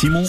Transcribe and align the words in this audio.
Simon. 0.00 0.24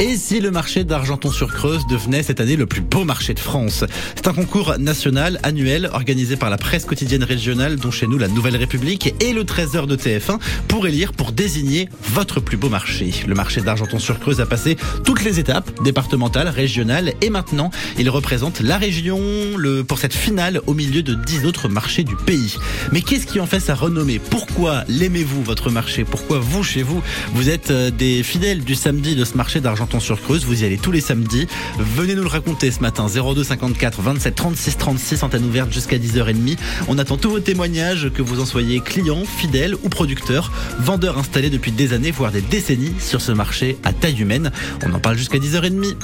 Et 0.00 0.16
si 0.16 0.40
le 0.40 0.50
marché 0.50 0.82
d'Argenton-sur-Creuse 0.82 1.86
devenait 1.86 2.22
cette 2.22 2.40
année 2.40 2.56
le 2.56 2.66
plus 2.66 2.80
beau 2.80 3.04
marché 3.04 3.32
de 3.32 3.38
France 3.38 3.84
C'est 4.16 4.26
un 4.26 4.32
concours 4.32 4.76
national 4.78 5.38
annuel 5.42 5.88
organisé 5.92 6.36
par 6.36 6.50
la 6.50 6.58
presse 6.58 6.84
quotidienne 6.84 7.22
régionale, 7.22 7.76
dont 7.76 7.90
chez 7.90 8.06
nous 8.06 8.18
la 8.18 8.28
Nouvelle 8.28 8.56
République 8.56 9.14
et 9.20 9.32
le 9.32 9.44
Trésor 9.44 9.86
de 9.86 9.96
TF1 9.96 10.38
pour 10.68 10.86
élire, 10.86 11.12
pour 11.12 11.32
désigner 11.32 11.88
votre 12.02 12.40
plus 12.40 12.56
beau 12.56 12.68
marché. 12.68 13.12
Le 13.26 13.34
marché 13.34 13.60
d'Argenton-sur-Creuse 13.60 14.40
a 14.40 14.46
passé 14.46 14.76
toutes 15.04 15.22
les 15.22 15.38
étapes, 15.38 15.70
départementales, 15.84 16.48
régionales, 16.48 17.12
et 17.20 17.30
maintenant 17.30 17.70
il 17.98 18.10
représente 18.10 18.60
la 18.60 18.78
région 18.78 19.20
le, 19.56 19.84
pour 19.84 19.98
cette 19.98 20.14
finale 20.14 20.60
au 20.66 20.74
milieu 20.74 21.02
de 21.02 21.14
10 21.14 21.46
autres 21.46 21.68
marchés 21.68 22.04
du 22.04 22.16
pays. 22.16 22.56
Mais 22.90 23.00
qu'est-ce 23.00 23.26
qui 23.26 23.38
en 23.38 23.46
fait 23.46 23.60
sa 23.60 23.74
renommée? 23.74 24.18
Pourquoi 24.18 24.84
l'aimez-vous 24.88 25.42
votre 25.44 25.70
marché? 25.70 26.04
Pourquoi 26.04 26.40
vous 26.40 26.64
chez 26.64 26.82
vous 26.82 27.00
vous 27.34 27.48
êtes 27.48 27.70
euh, 27.70 27.91
des 27.98 28.22
fidèles 28.22 28.64
du 28.64 28.74
samedi 28.74 29.14
de 29.14 29.24
ce 29.24 29.36
marché 29.36 29.60
d'Argenton-sur-Creuse. 29.60 30.44
Vous 30.44 30.62
y 30.62 30.66
allez 30.66 30.78
tous 30.78 30.92
les 30.92 31.00
samedis. 31.00 31.46
Venez 31.78 32.14
nous 32.14 32.22
le 32.22 32.28
raconter 32.28 32.70
ce 32.70 32.80
matin. 32.80 33.06
02 33.06 33.44
54 33.44 34.00
27 34.00 34.34
36 34.34 34.78
36 34.78 35.22
antenne 35.22 35.44
ouverte 35.44 35.72
jusqu'à 35.72 35.98
10h30. 35.98 36.56
On 36.88 36.98
attend 36.98 37.16
tous 37.16 37.30
vos 37.30 37.40
témoignages, 37.40 38.10
que 38.10 38.22
vous 38.22 38.40
en 38.40 38.46
soyez 38.46 38.80
client, 38.80 39.24
fidèle 39.24 39.74
ou 39.82 39.88
producteur, 39.88 40.52
vendeur 40.80 41.18
installé 41.18 41.50
depuis 41.50 41.72
des 41.72 41.92
années, 41.92 42.10
voire 42.10 42.32
des 42.32 42.42
décennies 42.42 42.94
sur 42.98 43.20
ce 43.20 43.32
marché 43.32 43.76
à 43.84 43.92
taille 43.92 44.20
humaine. 44.20 44.50
On 44.84 44.92
en 44.92 45.00
parle 45.00 45.16
jusqu'à 45.16 45.38
10h30. 45.38 45.94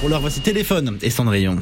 Pour 0.00 0.08
l'heure, 0.08 0.20
voici 0.20 0.40
téléphone 0.40 0.98
et 1.02 1.10
Cendrillon. 1.10 1.58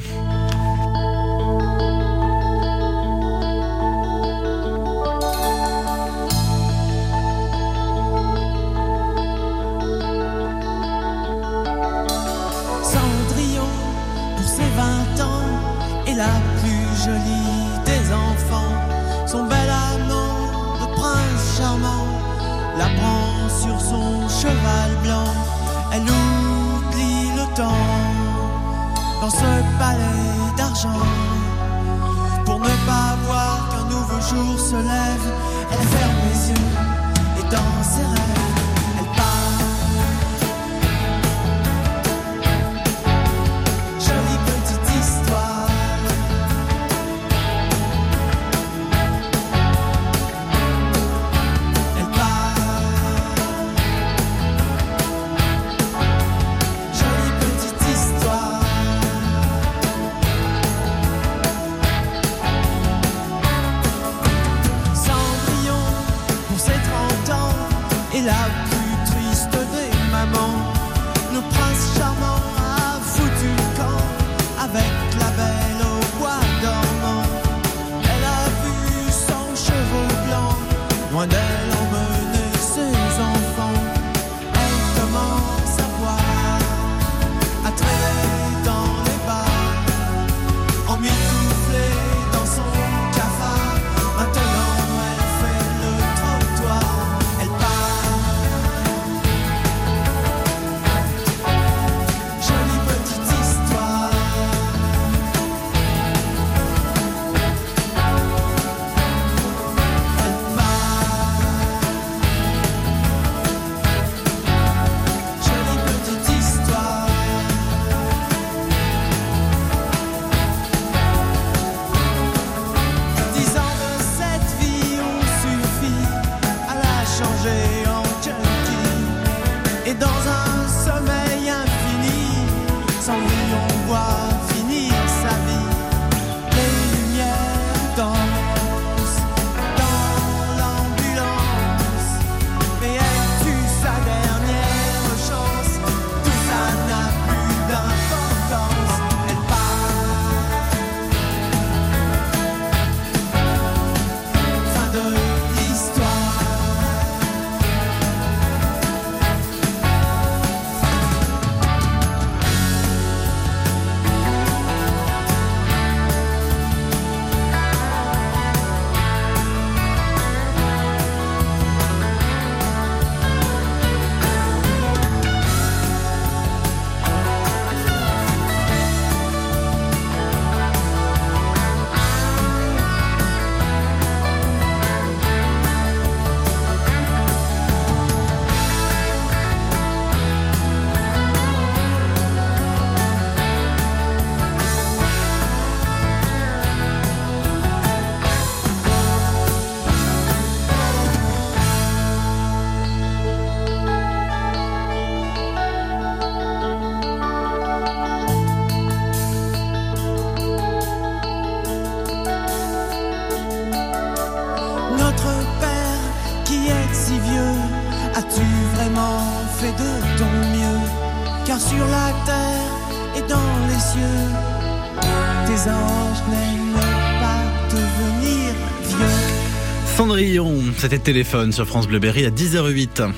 Cendrillon, 230.05 230.61
c'était 230.77 230.99
téléphone 230.99 231.51
sur 231.51 231.65
France 231.65 231.87
Bleu 231.87 231.97
Berry 231.97 232.27
à 232.27 232.29
10h08. 232.29 233.11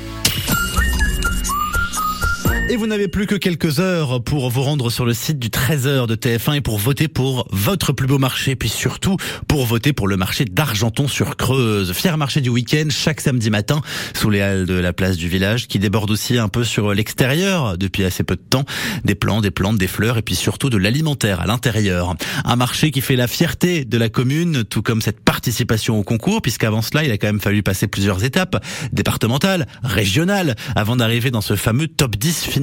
Et 2.70 2.76
vous 2.76 2.86
n'avez 2.86 3.08
plus 3.08 3.28
que 3.28 3.36
quelques 3.36 3.80
heures 3.80 4.22
pour 4.22 4.50
vous 4.50 4.62
rendre 4.62 4.90
sur 4.90 5.06
le 5.06 5.14
site 5.14 5.40
du 5.40 5.48
13h 5.48 6.06
de 6.06 6.16
TF1 6.16 6.58
et 6.58 6.62
pour 6.62 6.78
voter 6.78 7.08
pour 7.08 7.48
votre 7.50 7.94
plus 7.94 8.08
beau 8.08 8.18
marché, 8.18 8.58
puis 8.58 8.68
surtout 8.68 9.16
pour 9.48 9.66
voter 9.66 9.94
pour 9.94 10.06
le 10.10 10.18
marché 10.18 10.44
d'Argenton-sur-Creuse. 10.44 11.94
Fier 11.94 12.18
marché 12.18 12.42
du 12.42 12.50
week-end 12.50 12.88
chaque 12.90 13.22
samedi 13.22 13.50
matin 13.50 13.80
sous 14.14 14.30
les 14.30 14.42
halles 14.42 14.66
de 14.66 14.74
la 14.74 14.92
place 14.92 15.16
du 15.16 15.30
village 15.30 15.68
qui 15.68 15.80
déborde 15.80 16.12
aussi 16.12 16.38
un 16.38 16.50
peu 16.50 16.66
sur 16.66 16.94
l'extérieur 16.94 17.78
depuis 17.78 18.04
assez 18.04 18.24
peu 18.24 18.36
de 18.36 18.42
temps. 18.42 18.66
Des 19.06 19.16
plants, 19.16 19.40
des 19.40 19.52
plantes, 19.52 19.78
des 19.78 19.88
fleurs 19.88 20.18
et 20.18 20.22
puis 20.22 20.36
surtout 20.36 20.70
de 20.70 20.76
l'alimentaire 20.76 21.40
à 21.40 21.46
l'intérieur. 21.46 22.16
Un 22.44 22.56
marché 22.58 22.92
qui 22.92 23.00
fait 23.00 23.16
la 23.16 23.28
fierté 23.28 23.86
de 23.86 23.98
la 23.98 24.10
commune, 24.10 24.66
tout 24.66 24.82
comme 24.82 25.02
cette 25.02 25.22
participation 25.22 25.98
au 25.98 26.04
concours, 26.04 26.42
puisqu'avant 26.42 26.82
cela, 26.82 27.06
il 27.06 27.12
a 27.12 27.18
quand 27.18 27.28
même 27.28 27.40
fallu 27.40 27.64
passer 27.64 27.88
plusieurs 27.88 28.26
étapes, 28.26 28.62
départementales, 28.92 29.68
régionales, 29.84 30.56
avant 30.76 30.98
d'arriver 30.98 31.32
dans 31.32 31.40
ce 31.40 31.56
fameux 31.56 31.88
top 31.88 32.18
10 32.18 32.57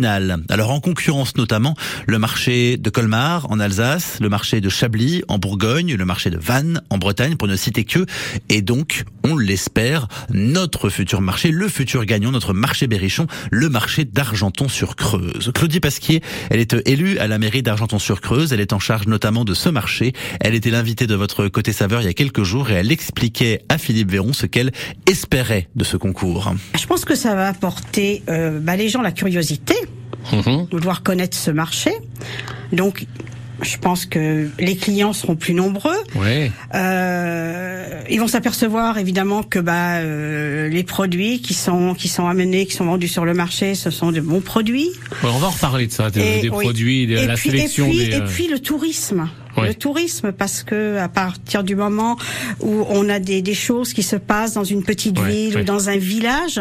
alors 0.48 0.70
en 0.70 0.80
concurrence 0.80 1.36
notamment 1.36 1.76
le 2.06 2.18
marché 2.18 2.76
de 2.76 2.90
Colmar 2.90 3.50
en 3.50 3.60
Alsace, 3.60 4.18
le 4.20 4.28
marché 4.28 4.60
de 4.60 4.68
Chablis 4.68 5.22
en 5.28 5.38
Bourgogne, 5.38 5.94
le 5.94 6.04
marché 6.04 6.30
de 6.30 6.38
Vannes 6.38 6.82
en 6.90 6.98
Bretagne 6.98 7.36
pour 7.36 7.46
ne 7.46 7.56
citer 7.56 7.84
que, 7.84 8.06
et 8.48 8.62
donc 8.62 9.04
on 9.24 9.36
l'espère 9.36 10.06
notre 10.30 10.88
futur 10.90 11.20
marché, 11.20 11.50
le 11.50 11.68
futur 11.68 12.04
gagnant, 12.04 12.30
notre 12.30 12.52
marché 12.52 12.86
Berrichon, 12.86 13.26
le 13.50 13.68
marché 13.68 14.04
d'Argenton-sur-Creuse. 14.04 15.50
Claudie 15.54 15.80
Pasquier, 15.80 16.20
elle 16.50 16.60
est 16.60 16.74
élue 16.86 17.18
à 17.18 17.26
la 17.26 17.38
mairie 17.38 17.62
d'Argenton-sur-Creuse, 17.62 18.52
elle 18.52 18.60
est 18.60 18.72
en 18.72 18.78
charge 18.78 19.06
notamment 19.06 19.44
de 19.44 19.54
ce 19.54 19.68
marché. 19.68 20.12
Elle 20.40 20.54
était 20.54 20.70
l'invitée 20.70 21.06
de 21.06 21.14
votre 21.14 21.48
côté 21.48 21.72
saveur 21.72 22.00
il 22.02 22.04
y 22.04 22.08
a 22.08 22.14
quelques 22.14 22.42
jours 22.42 22.70
et 22.70 22.74
elle 22.74 22.92
expliquait 22.92 23.62
à 23.68 23.78
Philippe 23.78 24.10
Véron 24.10 24.32
ce 24.32 24.46
qu'elle 24.46 24.72
espérait 25.06 25.68
de 25.74 25.84
ce 25.84 25.96
concours. 25.96 26.54
Je 26.78 26.86
pense 26.86 27.04
que 27.04 27.14
ça 27.14 27.34
va 27.34 27.48
apporter 27.48 28.22
euh, 28.28 28.60
bah, 28.60 28.76
les 28.76 28.88
gens 28.88 29.02
la 29.02 29.12
curiosité 29.12 29.74
Mhm. 30.32 30.68
de 30.70 30.76
vouloir 30.78 31.02
connaître 31.02 31.36
ce 31.36 31.50
marché. 31.50 31.90
Donc, 32.72 33.06
je 33.62 33.76
pense 33.78 34.04
que 34.06 34.48
les 34.58 34.76
clients 34.76 35.12
seront 35.12 35.36
plus 35.36 35.54
nombreux. 35.54 35.96
Ouais. 36.16 36.50
Euh, 36.74 38.00
ils 38.10 38.20
vont 38.20 38.26
s'apercevoir 38.28 38.98
évidemment 38.98 39.42
que 39.42 39.58
bah 39.58 39.96
euh, 39.98 40.68
les 40.68 40.82
produits 40.84 41.40
qui 41.40 41.54
sont 41.54 41.94
qui 41.94 42.08
sont 42.08 42.26
amenés, 42.26 42.66
qui 42.66 42.74
sont 42.74 42.84
vendus 42.86 43.08
sur 43.08 43.24
le 43.24 43.34
marché, 43.34 43.74
ce 43.74 43.90
sont 43.90 44.12
de 44.12 44.20
bons 44.20 44.40
produits. 44.40 44.90
Ouais, 45.22 45.30
on 45.32 45.38
va 45.38 45.46
en 45.46 45.50
reparler 45.50 45.86
de 45.86 45.92
ça, 45.92 46.10
de- 46.10 46.20
Et- 46.20 46.40
des 46.42 46.48
oui. 46.50 46.64
produits, 46.64 47.06
de 47.06 47.16
et 47.16 47.26
la 47.26 47.34
puis, 47.34 47.50
sélection 47.50 47.86
et 47.86 47.90
puis, 47.90 47.98
des. 47.98 48.04
et 48.12 48.14
euh, 48.22 48.26
puis 48.26 48.48
le 48.48 48.58
tourisme. 48.58 49.28
Le 49.62 49.74
tourisme, 49.74 50.32
parce 50.32 50.62
que 50.62 50.98
à 50.98 51.08
partir 51.08 51.64
du 51.64 51.76
moment 51.76 52.16
où 52.60 52.84
on 52.88 53.08
a 53.08 53.18
des, 53.18 53.42
des 53.42 53.54
choses 53.54 53.92
qui 53.92 54.02
se 54.02 54.16
passent 54.16 54.54
dans 54.54 54.64
une 54.64 54.82
petite 54.82 55.18
ville 55.18 55.58
ou 55.58 55.64
dans 55.64 55.88
un 55.88 55.96
village, 55.96 56.60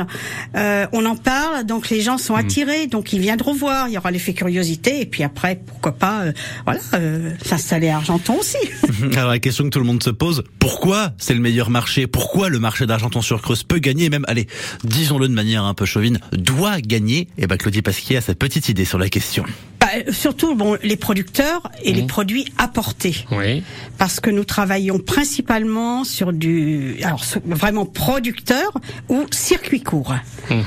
euh, 0.55 0.85
on 0.91 1.05
en 1.05 1.15
parle, 1.15 1.65
donc 1.65 1.89
les 1.89 2.01
gens 2.01 2.17
sont 2.17 2.35
attirés, 2.35 2.87
donc 2.87 3.13
ils 3.13 3.19
viendront 3.19 3.53
voir. 3.53 3.87
Il 3.87 3.93
y 3.93 3.97
aura 3.97 4.11
l'effet 4.11 4.33
curiosité, 4.33 5.01
et 5.01 5.05
puis 5.05 5.23
après, 5.23 5.59
pourquoi 5.65 5.93
pas, 5.93 6.21
euh, 6.21 6.33
voilà, 6.65 6.79
euh, 6.93 7.31
s'installer 7.43 7.89
à 7.89 7.97
Argenton 7.97 8.37
aussi. 8.39 8.57
Alors 9.15 9.29
la 9.29 9.39
question 9.39 9.63
que 9.65 9.69
tout 9.69 9.79
le 9.79 9.85
monde 9.85 10.03
se 10.03 10.09
pose, 10.09 10.43
pourquoi 10.59 11.11
c'est 11.17 11.33
le 11.33 11.39
meilleur 11.39 11.69
marché? 11.69 12.07
Pourquoi 12.07 12.49
le 12.49 12.59
marché 12.59 12.85
d'Argenton-sur-Creuse 12.85 13.63
peut 13.63 13.79
gagner? 13.79 14.05
Et 14.05 14.09
même, 14.09 14.25
allez, 14.27 14.47
disons-le 14.83 15.27
de 15.27 15.33
manière 15.33 15.63
un 15.63 15.73
peu 15.73 15.85
chauvine, 15.85 16.19
doit 16.31 16.81
gagner? 16.81 17.27
Et 17.37 17.47
ben 17.47 17.57
Claudie 17.57 17.81
Pasquier 17.81 18.17
a 18.17 18.21
sa 18.21 18.35
petite 18.35 18.69
idée 18.69 18.85
sur 18.85 18.97
la 18.97 19.09
question. 19.09 19.45
Bah, 19.83 20.13
surtout, 20.13 20.56
bon, 20.56 20.77
les 20.81 20.95
producteurs 20.95 21.69
et 21.83 21.91
les 21.91 22.03
produits 22.03 22.45
apportés. 22.57 23.25
Oui. 23.31 23.63
parce 23.97 24.21
que 24.21 24.30
nous 24.30 24.45
travaillons 24.45 24.97
principalement 25.00 26.06
sur 26.06 26.31
du 26.31 26.95
alors 27.03 27.24
vraiment 27.45 27.85
producteur 27.85 28.71
ou 29.09 29.25
circuit 29.31 29.81
court. 29.81 30.15
Mhm. 30.50 30.63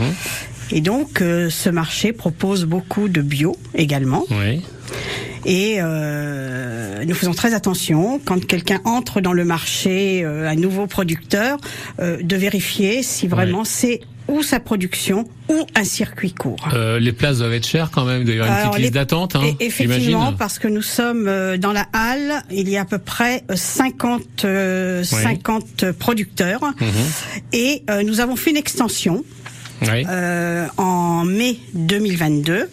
Et 0.72 0.80
donc 0.80 1.22
euh, 1.22 1.48
ce 1.48 1.70
marché 1.70 2.12
propose 2.12 2.64
beaucoup 2.64 3.08
de 3.08 3.22
bio 3.22 3.56
également. 3.74 4.24
Oui. 4.30 4.62
Et 5.46 5.76
euh, 5.80 7.04
nous 7.04 7.14
faisons 7.14 7.32
très 7.32 7.54
attention 7.54 8.20
quand 8.22 8.44
quelqu'un 8.44 8.80
entre 8.84 9.20
dans 9.20 9.32
le 9.32 9.44
marché, 9.44 10.24
euh, 10.24 10.48
un 10.48 10.56
nouveau 10.56 10.88
producteur, 10.88 11.58
euh, 12.00 12.18
de 12.20 12.36
vérifier 12.36 13.04
si 13.04 13.28
vraiment 13.28 13.64
c'est 13.64 14.00
ou 14.28 14.42
sa 14.42 14.58
production 14.60 15.28
ou 15.48 15.66
un 15.74 15.84
circuit 15.84 16.32
court. 16.32 16.68
Euh, 16.74 16.98
les 16.98 17.12
places 17.12 17.38
doivent 17.38 17.52
être 17.52 17.66
chères 17.66 17.90
quand 17.92 18.04
même. 18.04 18.22
Il 18.22 18.24
doit 18.26 18.34
y 18.34 18.38
avoir 18.40 18.52
une 18.52 18.60
Alors, 18.60 18.70
petite 18.72 18.82
liste 18.82 18.94
d'attente, 18.94 19.36
hein, 19.36 19.42
Effectivement, 19.60 20.32
parce 20.32 20.58
que 20.58 20.68
nous 20.68 20.82
sommes 20.82 21.28
euh, 21.28 21.56
dans 21.56 21.72
la 21.72 21.86
halle, 21.92 22.42
il 22.50 22.68
y 22.68 22.76
a 22.76 22.82
à 22.82 22.84
peu 22.84 22.98
près 22.98 23.44
euh, 23.50 23.56
50, 23.56 24.44
euh, 24.44 25.04
50 25.04 25.92
producteurs. 25.92 26.62
Mhm. 26.80 26.88
Et 27.52 27.82
euh, 27.90 28.02
nous 28.02 28.20
avons 28.20 28.36
fait 28.36 28.50
une 28.50 28.56
extension 28.56 29.24
Oui. 29.82 30.04
euh, 30.08 30.66
en 30.76 31.24
mai 31.24 31.58
2022 31.74 32.68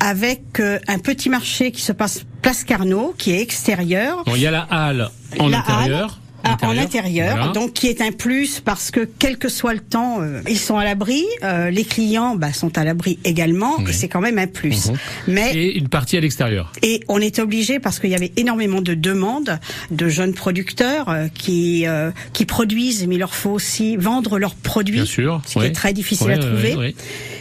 avec 0.00 0.60
euh, 0.60 0.78
un 0.88 0.98
petit 0.98 1.30
marché 1.30 1.72
qui 1.72 1.80
se 1.80 1.92
passe 1.92 2.22
place 2.42 2.64
Carnot, 2.64 3.14
qui 3.16 3.32
est 3.32 3.40
extérieur. 3.40 4.22
Bon, 4.26 4.34
il 4.34 4.42
y 4.42 4.46
a 4.46 4.50
la 4.50 4.62
halle 4.70 5.10
en 5.38 5.48
La 5.48 5.60
intérieur. 5.60 6.10
halle, 6.10 6.25
ah, 6.60 6.68
en 6.68 6.76
intérieur, 6.78 7.36
Voilà. 7.36 7.52
donc 7.52 7.72
qui 7.72 7.88
est 7.88 8.00
un 8.00 8.12
plus 8.12 8.60
parce 8.60 8.90
que 8.90 9.08
quel 9.18 9.38
que 9.38 9.48
soit 9.48 9.74
le 9.74 9.80
temps, 9.80 10.20
euh, 10.20 10.40
ils 10.48 10.58
sont 10.58 10.76
à 10.78 10.84
l'abri, 10.84 11.24
euh, 11.42 11.70
les 11.70 11.84
clients 11.84 12.36
bah, 12.36 12.52
sont 12.52 12.76
à 12.78 12.84
l'abri 12.84 13.18
également, 13.24 13.74
Oui. 13.78 13.84
et 13.88 13.92
c'est 13.92 14.08
quand 14.08 14.20
même 14.20 14.38
un 14.38 14.46
plus. 14.46 14.88
Mhm. 14.90 14.96
Mais 15.28 15.54
Et 15.54 15.78
une 15.78 15.88
partie 15.88 16.16
à 16.16 16.20
l'extérieur. 16.20 16.72
et 16.82 17.00
on 17.08 17.20
est 17.20 17.38
obligé 17.38 17.78
parce 17.80 17.98
qu'il 17.98 18.10
y 18.10 18.14
avait 18.14 18.32
énormément 18.36 18.80
de 18.80 18.94
demandes 18.94 19.58
de 19.90 20.08
jeunes 20.08 20.34
producteurs 20.34 21.08
euh, 21.08 21.26
qui 21.32 21.86
euh, 21.86 22.10
qui 22.32 22.44
produisent, 22.46 23.06
mais 23.06 23.16
il 23.16 23.18
leur 23.18 23.34
faut 23.34 23.50
aussi 23.50 23.96
vendre 23.96 24.38
leurs 24.38 24.54
produits, 24.54 24.96
Bien 24.96 25.04
sûr. 25.04 25.42
ce 25.46 25.58
qui 25.58 25.64
est 25.66 25.72
très 25.72 25.92
difficile 25.92 26.30
à 26.30 26.38
trouver. 26.38 26.74
oui. 26.76 26.94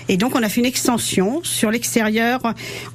Et 0.08 0.18
donc 0.18 0.36
on 0.36 0.44
a 0.44 0.50
fait 0.50 0.62
une 0.62 0.66
extension 0.68 1.42
sur 1.44 1.72
l'extérieur 1.72 2.42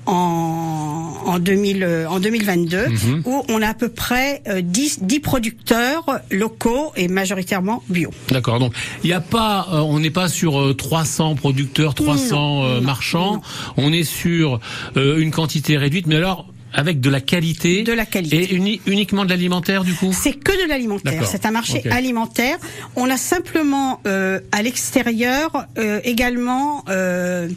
en 0.06 1.12
en 1.26 1.38
2000 1.38 1.82
euh, 1.82 2.08
en 2.08 2.18
2022 2.20 2.86
Mhm. 2.88 3.22
où 3.26 3.42
on 3.48 3.62
a 3.62 3.68
à 3.68 3.74
peu 3.74 3.88
près 3.88 4.42
euh, 4.48 4.60
10 4.62 5.00
10 5.02 5.20
producteurs 5.20 6.04
locaux 6.30 6.92
et 6.96 7.08
majoritairement 7.08 7.82
bio. 7.88 8.10
D'accord. 8.30 8.58
Donc, 8.58 8.72
il 9.04 9.08
n'y 9.08 9.12
a 9.12 9.20
pas, 9.20 9.68
euh, 9.72 9.78
on 9.80 9.98
n'est 10.00 10.10
pas 10.10 10.28
sur 10.28 10.60
euh, 10.60 10.74
300 10.74 11.34
producteurs, 11.34 11.94
300 11.94 12.36
Non, 12.36 12.64
euh, 12.64 12.74
non, 12.76 12.80
marchands. 12.86 13.34
non. 13.34 13.40
On 13.76 13.92
est 13.92 14.04
sur 14.04 14.60
euh, 14.96 15.18
une 15.18 15.30
quantité 15.30 15.76
réduite, 15.76 16.06
mais 16.06 16.16
alors 16.16 16.46
avec 16.72 17.00
de 17.00 17.10
la 17.10 17.20
qualité. 17.20 17.82
De 17.82 17.92
la 17.92 18.06
qualité. 18.06 18.42
Et 18.44 18.54
uni- 18.54 18.80
uniquement 18.86 19.24
de 19.24 19.30
l'alimentaire, 19.30 19.84
du 19.84 19.94
coup. 19.94 20.12
C'est 20.12 20.32
que 20.34 20.52
de 20.64 20.68
l'alimentaire. 20.68 21.26
C'est 21.26 21.44
un 21.46 21.50
marché 21.50 21.82
alimentaire. 21.90 22.56
On 22.96 23.10
a 23.10 23.16
simplement 23.16 24.00
euh, 24.06 24.40
à 24.52 24.62
l'extérieur 24.62 25.66
euh, 25.78 26.00
également 26.04 26.84
euh, 26.88 27.48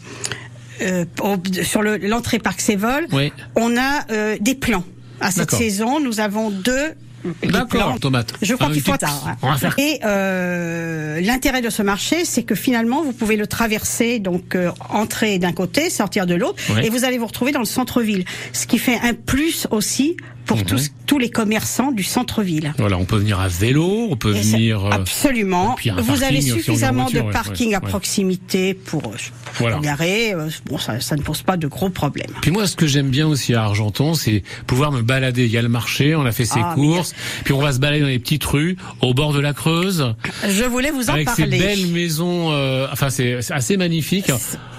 euh, 0.82 1.06
sur 1.64 1.82
le- 1.82 1.98
l'entrée 1.98 2.40
Parc 2.40 2.60
Sévol, 2.62 3.08
Oui. 3.12 3.32
on 3.56 3.78
a 3.78 4.06
euh, 4.12 4.38
des 4.42 4.56
plans. 4.56 4.84
À 5.22 5.32
cette 5.32 5.52
saison, 5.52 6.00
nous 6.00 6.20
avons 6.20 6.50
deux. 6.50 6.94
D'accord. 7.44 8.00
Tomate. 8.00 8.34
Je 8.42 8.54
crois 8.56 8.68
Ah, 8.70 8.74
qu'il 8.74 8.82
faut 8.82 8.94
faire. 9.58 9.76
Et 9.78 10.00
euh, 10.06 11.22
l'intérêt 11.22 11.62
de 11.62 11.70
ce 11.70 11.82
marché, 11.82 12.26
c'est 12.26 12.44
que 12.44 12.56
finalement, 12.56 13.04
vous 13.04 13.14
pouvez 13.14 13.36
le 13.38 13.48
traverser, 13.48 14.20
donc 14.20 14.56
euh, 14.56 14.72
entrer 14.90 15.40
d'un 15.40 15.54
côté, 15.54 15.90
sortir 15.90 16.26
de 16.26 16.36
l'autre, 16.36 16.62
et 16.84 16.90
vous 16.90 17.06
allez 17.06 17.18
vous 17.18 17.28
retrouver 17.28 17.52
dans 17.52 17.60
le 17.60 17.66
centre-ville. 17.66 18.26
Ce 18.52 18.68
qui 18.68 18.78
fait 18.78 19.00
un 19.04 19.14
plus 19.14 19.68
aussi 19.72 20.18
pour 20.46 20.58
Mhm. 20.58 20.64
tous, 20.66 20.92
tous 21.08 21.20
les 21.20 21.30
commerçants 21.30 21.92
du 21.92 22.04
centre-ville. 22.04 22.74
Voilà, 22.78 22.98
on 22.98 23.06
peut 23.06 23.18
venir 23.18 23.40
à 23.40 23.48
vélo, 23.48 24.08
on 24.12 24.16
peut 24.18 24.36
Et 24.36 24.42
venir. 24.42 24.86
euh, 24.86 24.90
Absolument. 24.92 25.76
Vous 25.98 26.04
parking 26.06 26.24
avez 26.24 26.42
suffisamment 26.42 27.04
voiture, 27.04 27.26
de 27.28 27.32
parking 27.32 27.70
ouais, 27.70 27.76
à 27.76 27.82
ouais. 27.84 27.90
proximité 27.90 28.74
pour, 28.74 29.04
euh, 29.08 29.16
Voilà. 29.60 29.76
pour 29.76 29.84
garer. 29.86 30.34
euh, 30.34 30.50
Bon, 30.66 30.78
ça, 30.78 31.00
ça 31.00 31.16
ne 31.16 31.22
pose 31.22 31.42
pas 31.42 31.58
de 31.58 31.68
gros 31.68 31.90
problèmes. 31.90 32.32
Puis 32.42 32.52
moi, 32.52 32.68
ce 32.68 32.76
que 32.76 32.88
j'aime 32.88 33.10
bien 33.10 33.28
aussi 33.28 33.54
à 33.54 33.64
Argenton, 33.64 34.14
c'est 34.14 34.44
pouvoir 34.68 34.92
me 34.92 35.02
balader. 35.02 35.46
Il 35.46 35.52
y 35.52 35.58
a 35.58 35.62
le 35.62 35.70
marché, 35.70 36.16
on 36.16 36.26
a 36.26 36.32
fait 36.32 36.46
ses 36.46 36.60
Ah, 36.62 36.76
mais 36.78 36.84
courses, 36.84 37.14
puis 37.44 37.54
on 37.54 37.60
va 37.62 37.72
se 37.74 37.80
balader 37.80 38.02
dans 38.02 38.08
les 38.08 38.20
petites 38.20 38.44
rues, 38.46 38.78
au 39.02 39.14
bord 39.14 39.34
de 39.34 39.40
la 39.40 39.54
Creuse, 39.54 40.14
Je 40.48 40.64
voulais 40.66 40.92
vous 40.92 41.10
en 41.10 41.14
avec 41.14 41.30
ces 41.30 41.44
parler. 41.44 41.58
belles 41.60 41.88
maisons. 41.88 42.52
euh, 42.52 42.88
enfin, 42.92 43.10
c'est 43.10 43.40
assez 43.52 43.78
magnifique. 43.78 44.30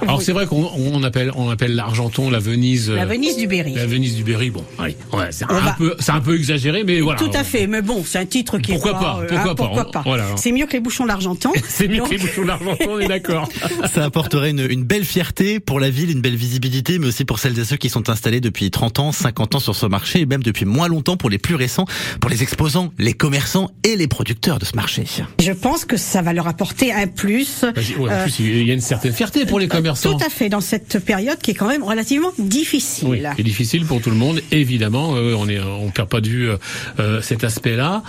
Alors 0.03 0.19
oui. 0.19 0.25
c'est 0.25 0.33
vrai 0.33 0.47
qu'on 0.47 0.71
on 0.77 1.03
appelle 1.03 1.31
on 1.37 1.49
appelle 1.51 1.75
l'Argenton 1.75 2.31
la 2.31 2.39
Venise. 2.39 2.91
La 2.91 3.07
Venise 3.07 3.37
du 3.37 3.47
Berry. 3.47 3.75
La 3.75 3.87
Venise 3.87 4.15
du 4.17 4.25
Berry. 4.25 4.51
Bon, 4.51 4.65
allez, 4.79 4.97
ouais, 5.13 5.29
c'est 5.31 5.45
On 5.51 5.54
un 5.54 5.54
va- 5.61 5.75
peu 5.79 5.97
c'est 5.99 6.13
un 6.13 6.21
peu 6.21 6.37
exagéré, 6.37 6.85
mais 6.85 7.01
voilà. 7.01 7.19
Tout 7.19 7.31
à 7.35 7.45
fait, 7.45 7.67
mais 7.67 7.83
bon, 7.83 8.03
c'est 8.07 8.19
un 8.19 8.27
titre 8.27 8.59
qui 8.59 8.73
Pourquoi 8.73 8.91
est 8.91 8.95
pas, 8.95 9.19
euh, 9.23 9.27
pourquoi 9.27 9.39
hein, 9.39 9.45
pas, 9.45 9.55
pourquoi 9.55 9.87
on- 9.89 9.91
pas. 9.91 10.03
voilà. 10.05 10.27
C'est 10.37 10.53
mieux 10.53 10.67
que 10.67 10.73
les 10.73 10.81
bouchons 10.81 11.07
d'Argenton. 11.07 11.51
C'est 11.69 11.89
mieux 11.89 11.99
Donc, 11.99 12.09
que 12.09 12.15
les 12.15 12.19
bouchons 12.21 12.45
d'Argenton, 12.45 12.87
on 12.89 12.99
est 12.99 13.09
d'accord. 13.09 13.49
Ça 13.93 14.05
apporterait 14.05 14.51
une, 14.51 14.67
une 14.71 14.85
belle 14.85 15.05
fierté 15.05 15.61
pour 15.61 15.81
la 15.81 15.91
ville, 15.91 16.11
une 16.11 16.21
belle 16.21 16.37
visibilité, 16.37 16.99
mais 16.99 17.07
aussi 17.09 17.25
pour 17.25 17.39
celles 17.39 17.59
et 17.59 17.65
ceux 17.65 17.77
qui 17.77 17.89
sont 17.89 18.09
installés 18.11 18.41
depuis 18.41 18.71
30 18.71 18.99
ans, 18.99 19.13
50 19.13 19.55
ans 19.57 19.61
sur 19.61 19.75
ce 19.75 19.87
marché, 19.87 20.21
et 20.21 20.27
même 20.27 20.43
depuis 20.43 20.65
moins 20.65 20.89
longtemps 20.89 21.17
pour 21.17 21.31
les 21.31 21.39
plus 21.39 21.55
récents, 21.55 21.85
pour 22.21 22.31
les 22.31 22.43
exposants, 22.43 22.93
les 22.99 23.13
commerçants 23.15 23.71
et 23.85 23.97
les 23.97 24.07
producteurs 24.09 24.59
de 24.59 24.65
ce 24.65 24.75
marché. 24.77 25.05
Je 25.41 25.53
pense 25.53 25.85
que 25.85 25.97
ça 25.97 26.23
va 26.23 26.33
leur 26.33 26.47
apporter 26.49 26.93
un 26.93 27.07
plus. 27.07 27.63
Bah, 27.63 27.73
ouais, 27.99 28.11
en 28.11 28.13
euh, 28.13 28.23
plus, 28.25 28.41
il 28.41 28.67
y 28.67 28.71
a 28.71 28.75
une 28.75 28.81
certaine 28.81 29.13
fierté 29.13 29.45
pour 29.47 29.59
les 29.59 29.69
commerçants. 29.69 30.17
Tout 30.19 30.25
à 30.25 30.29
fait, 30.31 30.49
dans 30.49 30.61
cette 30.61 30.99
période 31.05 31.39
qui 31.39 31.51
est 31.53 31.55
quand 31.55 31.69
même 31.69 31.83
relativement 31.83 32.33
difficile. 32.39 33.09
Oui, 33.09 33.23
c'est 33.37 33.43
difficile 33.43 33.85
pour 33.85 34.01
tout 34.01 34.11
le 34.11 34.17
monde, 34.17 34.41
évidemment. 34.53 35.15
euh, 35.17 35.35
on 35.37 35.44
est, 35.49 35.61
on 35.61 35.91
perd 35.91 36.09
pas 36.09 36.21
de 36.21 36.29
vue 36.29 36.49
euh, 36.49 36.57
euh, 36.99 37.21
cet 37.23 37.45
aspect-là. 37.45 38.03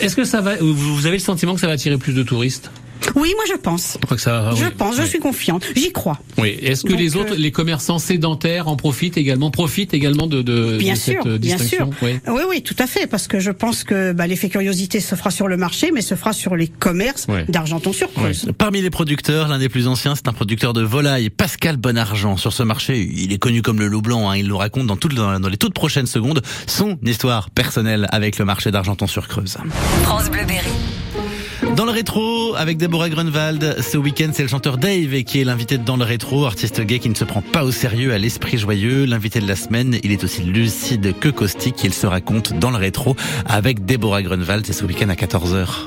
Est-ce 0.00 0.16
que 0.16 0.24
ça 0.24 0.40
va 0.40 0.56
Vous 0.60 1.06
avez 1.06 1.16
le 1.16 1.22
sentiment 1.22 1.54
que 1.54 1.60
ça 1.60 1.66
va 1.66 1.74
attirer 1.74 1.96
plus 1.96 2.14
de 2.14 2.22
touristes? 2.22 2.70
Oui, 3.16 3.32
moi 3.36 3.44
je 3.48 3.56
pense. 3.58 3.96
Je 4.00 4.04
crois 4.06 4.16
que 4.16 4.22
ça. 4.22 4.50
Je 4.54 4.64
oui. 4.66 4.70
pense, 4.76 4.96
je 4.96 5.02
suis 5.02 5.18
confiante. 5.18 5.64
J'y 5.74 5.92
crois. 5.92 6.18
Oui. 6.38 6.56
Est-ce 6.62 6.82
que 6.84 6.90
Donc, 6.90 6.98
les 7.00 7.16
autres, 7.16 7.32
euh, 7.34 7.38
les 7.38 7.50
commerçants 7.50 7.98
sédentaires 7.98 8.68
en 8.68 8.76
profitent 8.76 9.16
également, 9.16 9.50
profitent 9.50 9.94
également 9.94 10.26
de, 10.26 10.42
de, 10.42 10.76
Bien 10.78 10.94
de 10.94 10.98
sûr, 10.98 11.22
cette 11.22 11.32
euh, 11.32 11.38
bien 11.38 11.56
sûr. 11.58 11.86
distinction 11.86 11.90
Oui. 12.02 12.18
Oui, 12.28 12.42
oui, 12.48 12.62
tout 12.62 12.76
à 12.78 12.86
fait, 12.86 13.06
parce 13.06 13.26
que 13.28 13.38
je 13.40 13.50
pense 13.50 13.84
que 13.84 14.12
bah, 14.12 14.26
l'effet 14.26 14.48
curiosité 14.48 15.00
se 15.00 15.14
fera 15.14 15.30
sur 15.30 15.48
le 15.48 15.56
marché, 15.56 15.90
mais 15.92 16.02
se 16.02 16.14
fera 16.14 16.32
sur 16.32 16.56
les 16.56 16.68
commerces 16.68 17.26
d'Argenton-sur-Creuse. 17.48 18.50
Parmi 18.58 18.82
les 18.82 18.90
producteurs, 18.90 19.48
l'un 19.48 19.58
des 19.58 19.68
plus 19.68 19.86
anciens, 19.86 20.14
c'est 20.14 20.28
un 20.28 20.32
producteur 20.32 20.72
de 20.72 20.82
volailles, 20.82 21.30
Pascal 21.30 21.76
Bonargent. 21.76 22.36
Sur 22.36 22.52
ce 22.52 22.62
marché, 22.62 23.08
il 23.12 23.32
est 23.32 23.38
connu 23.38 23.62
comme 23.62 23.78
le 23.80 23.86
loup 23.86 24.02
blanc. 24.02 24.30
hein. 24.30 24.36
Il 24.36 24.46
nous 24.48 24.56
raconte 24.58 24.86
dans, 24.86 24.96
dans 25.40 25.48
les 25.48 25.56
toutes 25.56 25.74
prochaines 25.74 26.06
secondes 26.06 26.42
son 26.66 26.98
histoire 27.04 27.50
personnelle 27.50 28.06
avec 28.10 28.38
le 28.38 28.44
marché 28.44 28.70
d'Argenton-sur-Creuse. 28.70 29.56
France 30.02 30.30
Bleu 30.30 30.44
Berry. 30.46 30.68
Dans 31.76 31.84
le 31.84 31.92
rétro, 31.92 32.54
avec 32.56 32.78
Deborah 32.78 33.08
Grunwald, 33.08 33.76
ce 33.80 33.96
week-end, 33.96 34.30
c'est 34.32 34.42
le 34.42 34.48
chanteur 34.48 34.76
Dave 34.76 35.22
qui 35.22 35.40
est 35.40 35.44
l'invité 35.44 35.78
dans 35.78 35.96
le 35.96 36.04
rétro, 36.04 36.44
artiste 36.44 36.80
gay 36.80 36.98
qui 36.98 37.08
ne 37.08 37.14
se 37.14 37.24
prend 37.24 37.42
pas 37.42 37.64
au 37.64 37.70
sérieux, 37.70 38.12
à 38.12 38.18
l'esprit 38.18 38.58
joyeux. 38.58 39.04
L'invité 39.04 39.40
de 39.40 39.46
la 39.46 39.56
semaine, 39.56 39.98
il 40.02 40.12
est 40.12 40.24
aussi 40.24 40.42
lucide 40.42 41.14
que 41.18 41.28
caustique. 41.28 41.82
Il 41.84 41.94
se 41.94 42.06
raconte 42.06 42.52
dans 42.58 42.70
le 42.70 42.76
rétro 42.76 43.16
avec 43.46 43.86
Deborah 43.86 44.22
Grunwald. 44.22 44.66
C'est 44.66 44.72
ce 44.72 44.84
week-end 44.84 45.08
à 45.08 45.14
14h. 45.14 45.86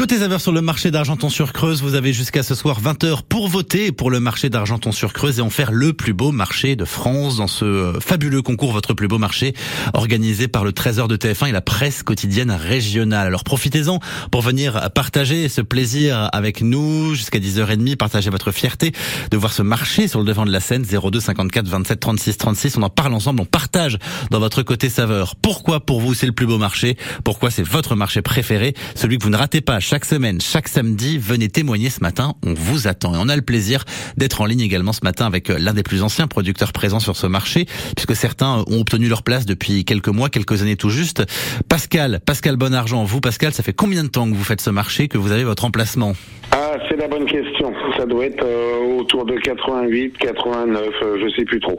Côté 0.00 0.16
saveur 0.16 0.40
sur 0.40 0.52
le 0.52 0.62
marché 0.62 0.90
d'Argenton-sur-Creuse, 0.90 1.82
vous 1.82 1.94
avez 1.94 2.14
jusqu'à 2.14 2.42
ce 2.42 2.54
soir 2.54 2.80
20h 2.80 3.18
pour 3.28 3.48
voter 3.48 3.92
pour 3.92 4.10
le 4.10 4.18
marché 4.18 4.48
d'Argenton-sur-Creuse 4.48 5.40
et 5.40 5.42
en 5.42 5.50
faire 5.50 5.72
le 5.72 5.92
plus 5.92 6.14
beau 6.14 6.32
marché 6.32 6.74
de 6.74 6.86
France 6.86 7.36
dans 7.36 7.46
ce 7.46 7.66
euh, 7.66 8.00
fabuleux 8.00 8.40
concours 8.40 8.72
Votre 8.72 8.94
plus 8.94 9.08
beau 9.08 9.18
marché 9.18 9.52
organisé 9.92 10.48
par 10.48 10.64
le 10.64 10.72
Trésor 10.72 11.06
de 11.06 11.18
TF1 11.18 11.48
et 11.48 11.52
la 11.52 11.60
presse 11.60 12.02
quotidienne 12.02 12.50
régionale. 12.50 13.26
Alors 13.26 13.44
profitez-en 13.44 14.00
pour 14.30 14.40
venir 14.40 14.88
partager 14.94 15.50
ce 15.50 15.60
plaisir 15.60 16.30
avec 16.32 16.62
nous 16.62 17.14
jusqu'à 17.14 17.38
10h30, 17.38 17.96
partager 17.96 18.30
votre 18.30 18.52
fierté 18.52 18.92
de 19.30 19.36
voir 19.36 19.52
ce 19.52 19.60
marché 19.60 20.08
sur 20.08 20.20
le 20.20 20.24
devant 20.24 20.46
de 20.46 20.50
la 20.50 20.60
scène 20.60 20.82
02 20.82 21.20
54 21.20 21.68
27 21.68 22.00
36 22.00 22.38
36. 22.38 22.76
On 22.78 22.84
en 22.84 22.88
parle 22.88 23.12
ensemble, 23.12 23.42
on 23.42 23.44
partage 23.44 23.98
dans 24.30 24.40
votre 24.40 24.62
côté 24.62 24.88
saveur. 24.88 25.36
Pourquoi 25.36 25.80
pour 25.80 26.00
vous 26.00 26.14
c'est 26.14 26.24
le 26.24 26.32
plus 26.32 26.46
beau 26.46 26.56
marché? 26.56 26.96
Pourquoi 27.22 27.50
c'est 27.50 27.64
votre 27.64 27.96
marché 27.96 28.22
préféré? 28.22 28.72
Celui 28.94 29.18
que 29.18 29.24
vous 29.24 29.30
ne 29.30 29.36
ratez 29.36 29.60
pas 29.60 29.78
chaque 29.90 30.04
semaine, 30.04 30.40
chaque 30.40 30.68
samedi. 30.68 31.18
Venez 31.18 31.48
témoigner 31.48 31.90
ce 31.90 31.98
matin, 31.98 32.34
on 32.46 32.54
vous 32.54 32.86
attend. 32.86 33.12
Et 33.12 33.18
on 33.20 33.28
a 33.28 33.34
le 33.34 33.42
plaisir 33.42 33.84
d'être 34.16 34.40
en 34.40 34.44
ligne 34.44 34.60
également 34.60 34.92
ce 34.92 35.00
matin 35.02 35.26
avec 35.26 35.48
l'un 35.48 35.72
des 35.72 35.82
plus 35.82 36.04
anciens 36.04 36.28
producteurs 36.28 36.72
présents 36.72 37.00
sur 37.00 37.16
ce 37.16 37.26
marché, 37.26 37.66
puisque 37.96 38.14
certains 38.14 38.62
ont 38.68 38.80
obtenu 38.82 39.08
leur 39.08 39.24
place 39.24 39.46
depuis 39.46 39.84
quelques 39.84 40.06
mois, 40.06 40.28
quelques 40.28 40.62
années 40.62 40.76
tout 40.76 40.90
juste. 40.90 41.24
Pascal, 41.68 42.20
Pascal 42.24 42.54
Bonargent, 42.54 43.02
vous 43.02 43.20
Pascal, 43.20 43.52
ça 43.52 43.64
fait 43.64 43.72
combien 43.72 44.04
de 44.04 44.08
temps 44.08 44.30
que 44.30 44.36
vous 44.36 44.44
faites 44.44 44.60
ce 44.60 44.70
marché, 44.70 45.08
que 45.08 45.18
vous 45.18 45.32
avez 45.32 45.42
votre 45.42 45.64
emplacement? 45.64 46.12
Ah, 46.52 46.76
c'est 46.88 46.96
la 46.96 47.08
bonne 47.08 47.26
question. 47.26 47.72
Ça 47.96 48.06
doit 48.06 48.26
être 48.26 48.44
euh, 48.44 48.98
autour 49.00 49.24
de 49.24 49.36
88, 49.38 50.18
89, 50.18 50.82
euh, 51.02 51.18
je 51.20 51.34
sais 51.34 51.44
plus 51.44 51.58
trop. 51.58 51.76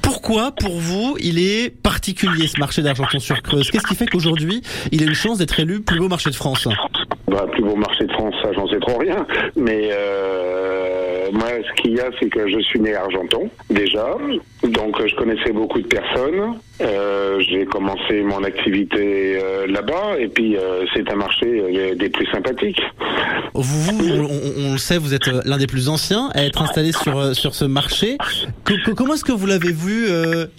Pourquoi, 0.00 0.52
pour 0.52 0.78
vous, 0.78 1.16
il 1.18 1.40
est 1.40 1.70
particulier 1.70 2.46
ce 2.46 2.60
marché 2.60 2.82
d'Argenton-sur-Creuse? 2.82 3.72
Qu'est-ce 3.72 3.86
qui 3.86 3.96
fait 3.96 4.06
qu'aujourd'hui, 4.06 4.62
il 4.92 5.02
a 5.02 5.06
une 5.06 5.14
chance 5.14 5.38
d'être 5.38 5.58
élu 5.58 5.80
plus 5.80 5.98
beau 5.98 6.08
marché 6.08 6.30
de 6.30 6.36
France? 6.36 6.68
Bah, 7.28 7.46
plus 7.50 7.62
beau 7.62 7.74
marché 7.74 8.04
de 8.04 8.12
France, 8.12 8.34
ça, 8.42 8.52
j'en 8.52 8.68
sais 8.68 8.78
trop 8.78 8.98
rien. 8.98 9.26
Mais 9.56 9.88
euh, 9.90 11.28
moi, 11.32 11.48
ce 11.62 11.82
qu'il 11.82 11.96
y 11.96 12.00
a, 12.00 12.08
c'est 12.20 12.28
que 12.28 12.48
je 12.48 12.60
suis 12.60 12.80
né 12.80 12.94
à 12.94 13.02
Argenton, 13.02 13.50
déjà. 13.68 14.16
Donc, 14.62 15.04
je 15.04 15.14
connaissais 15.16 15.52
beaucoup 15.52 15.80
de 15.80 15.86
personnes. 15.88 16.54
Euh, 16.80 17.40
J'ai 17.48 17.64
commencé 17.64 18.22
mon 18.22 18.44
activité 18.44 19.38
euh, 19.42 19.66
là-bas. 19.66 20.18
Et 20.18 20.28
puis, 20.28 20.56
euh, 20.56 20.84
c'est 20.94 21.10
un 21.10 21.16
marché 21.16 21.94
des 21.96 22.08
plus 22.10 22.26
sympathiques. 22.30 22.80
Vous, 23.54 23.62
vous, 23.82 24.28
on, 24.58 24.72
le 24.72 24.78
sait, 24.78 24.98
vous 24.98 25.14
êtes 25.14 25.26
l'un 25.26 25.56
des 25.56 25.66
plus 25.66 25.88
anciens 25.88 26.28
à 26.34 26.44
être 26.44 26.60
installé 26.60 26.92
sur 26.92 27.34
sur 27.34 27.54
ce 27.54 27.64
marché. 27.64 28.18
Co- 28.64 28.74
co- 28.84 28.94
comment 28.94 29.14
est-ce 29.14 29.24
que 29.24 29.32
vous 29.32 29.46
l'avez 29.46 29.72
vu 29.72 30.06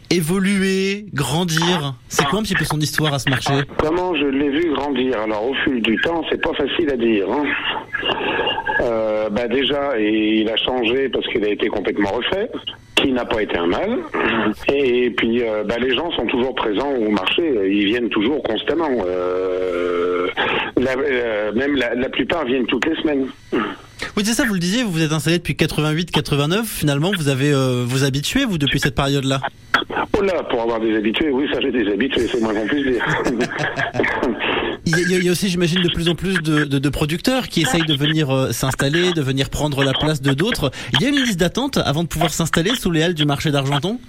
évoluer, 0.10 1.06
grandir? 1.14 1.94
C'est 2.08 2.26
quoi 2.26 2.40
un 2.40 2.44
petit 2.44 2.56
peu 2.56 2.66
son 2.66 2.80
histoire 2.80 3.14
à 3.14 3.20
ce 3.20 3.30
marché? 3.30 3.54
Comment 3.78 4.16
je 4.16 4.26
l'ai 4.26 4.50
vu 4.50 4.74
grandir? 4.74 5.20
Alors 5.20 5.48
au 5.50 5.54
fil 5.64 5.82
du 5.82 5.98
temps, 6.02 6.24
c'est 6.32 6.42
pas 6.42 6.54
facile 6.54 6.90
à 6.90 6.98
dire. 6.98 7.28
Hein. 7.32 9.30
Bah 9.32 9.48
déjà, 9.48 10.00
il 10.00 10.50
a 10.50 10.56
changé 10.58 11.10
parce 11.10 11.28
qu'il 11.28 11.44
a 11.44 11.50
été 11.50 11.68
complètement 11.68 12.10
refait, 12.12 12.50
qui 12.98 13.12
n'a 13.12 13.26
pas 13.26 13.42
été 13.42 13.58
un 13.58 13.68
mal. 13.68 13.98
Et 14.70 15.10
puis 15.12 15.42
euh, 15.44 15.64
bah, 15.64 15.76
les 15.80 15.96
gens 15.96 16.12
sont 16.12 16.26
toujours 16.28 16.54
présents 16.56 16.94
au 16.94 17.10
marché, 17.10 17.44
ils 17.70 17.86
viennent 17.86 18.10
toujours 18.10 18.42
constamment. 18.44 18.90
Euh, 19.08 20.28
la- 20.78 20.96
euh, 20.98 21.52
même 21.54 21.76
la, 21.76 21.96
la 21.96 22.10
plupart 22.10 22.46
viennent 22.46 22.66
toutes 22.68 22.86
les 22.86 22.96
semaines. 23.02 23.28
Oui, 24.18 24.24
c'est 24.26 24.34
ça, 24.34 24.46
vous 24.46 24.56
le 24.56 24.60
disiez, 24.60 24.82
vous 24.82 24.90
vous 24.92 25.04
êtes 25.04 25.12
installé 25.12 25.38
depuis 25.38 25.54
88-89. 25.54 26.64
Finalement, 26.66 27.12
vous 27.16 27.28
avez 27.28 27.52
euh, 27.52 27.84
vous 27.86 28.04
habitué, 28.04 28.46
vous, 28.46 28.58
depuis 28.58 28.80
cette 28.80 28.96
période-là? 28.96 29.42
Oh 30.18 30.24
là, 30.24 30.42
pour 30.50 30.60
avoir 30.64 30.80
des 30.80 30.96
habitués, 30.98 31.30
oui, 31.30 31.46
ça 31.54 31.60
j'ai 31.62 31.72
des 31.72 31.88
habitués, 31.92 32.28
c'est 32.32 32.42
moins 32.42 32.52
qu'on 32.56 32.66
puisse 32.66 32.84
dire. 32.84 33.06
il 34.88 34.92
y, 35.00 35.14
a, 35.14 35.18
il 35.20 35.24
y 35.24 35.30
aussi, 35.30 35.50
j'imagine, 35.50 35.84
de 35.84 35.90
plus 35.94 36.10
en 36.10 36.16
plus 36.16 36.34
de, 36.42 36.64
de- 36.64 36.80
de 36.80 36.90
producteurs 36.90 37.48
qui 37.48 37.62
essayent 37.62 37.86
de 37.86 37.94
venir 37.94 38.32
euh, 38.36 38.52
s'installer, 38.52 39.12
de 39.14 39.22
venir 39.22 39.52
prendre 39.52 39.84
la 39.84 39.94
place 39.94 40.20
de 40.20 40.34
d'autres. 40.34 40.72
Il 40.94 41.04
y 41.04 41.06
a 41.06 41.10
une 41.10 41.24
liste 41.24 41.40
d'attente 41.40 41.78
avant 41.78 42.02
de 42.02 42.08
pouvoir 42.08 42.34
s'installer 42.34 42.72
sous 42.76 42.90
les 42.90 43.04
halles 43.04 43.14
du 43.14 43.26
marché 43.26 43.52
d'Argenton? 43.52 44.00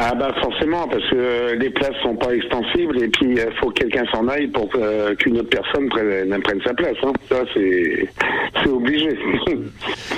Ah 0.00 0.14
bah 0.14 0.32
forcément, 0.40 0.86
parce 0.86 1.02
que 1.10 1.16
euh, 1.16 1.54
les 1.56 1.70
places 1.70 1.94
sont 2.04 2.14
pas 2.14 2.32
extensibles 2.32 3.02
et 3.02 3.08
puis 3.08 3.32
il 3.32 3.46
faut 3.60 3.70
que 3.70 3.80
quelqu'un 3.80 4.04
s'en 4.12 4.28
aille 4.28 4.46
pour 4.46 4.68
que- 4.68 5.14
qu'une 5.14 5.38
autre 5.38 5.48
personne 5.50 5.88
prenne, 5.88 6.40
prenne 6.42 6.60
sa 6.64 6.72
place. 6.72 6.94
hein. 7.02 7.12
Ça 7.28 7.40
c'est 7.52 8.08
c'est 8.62 8.68
obligé. 8.70 9.08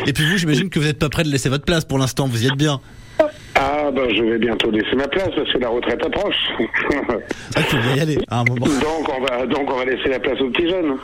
Et 0.07 0.13
puis 0.13 0.25
vous, 0.31 0.37
j'imagine 0.37 0.69
que 0.71 0.79
vous 0.79 0.85
n'êtes 0.87 0.99
pas 0.99 1.09
prêt 1.09 1.23
de 1.25 1.29
laisser 1.31 1.49
votre 1.49 1.65
place 1.65 1.85
pour 1.85 1.99
l'instant, 1.99 2.27
vous 2.27 2.43
y 2.45 2.47
êtes 2.47 2.57
bien. 2.57 2.79
ah 3.55 3.91
bah 3.95 4.03
je 4.15 4.23
vais 4.23 4.39
bientôt 4.39 4.71
laisser 4.71 4.95
ma 4.97 5.09
place 5.09 5.31
parce 5.35 5.51
que 5.53 5.59
la 5.59 5.69
retraite 5.71 6.05
approche. 6.05 6.37
Ah, 7.57 7.61
faut 7.63 7.77
bien 7.79 7.97
y 7.97 8.01
aller 8.01 8.19
à 8.29 8.41
un 8.41 8.45
moment. 8.45 8.67
donc 8.67 9.09
on 9.15 9.21
va 9.23 9.47
donc 9.47 9.71
on 9.73 9.77
va 9.79 9.85
laisser 9.85 10.09
la 10.09 10.21
place 10.21 10.41
aux 10.41 10.51
petits 10.51 10.69
jeunes. 10.69 10.97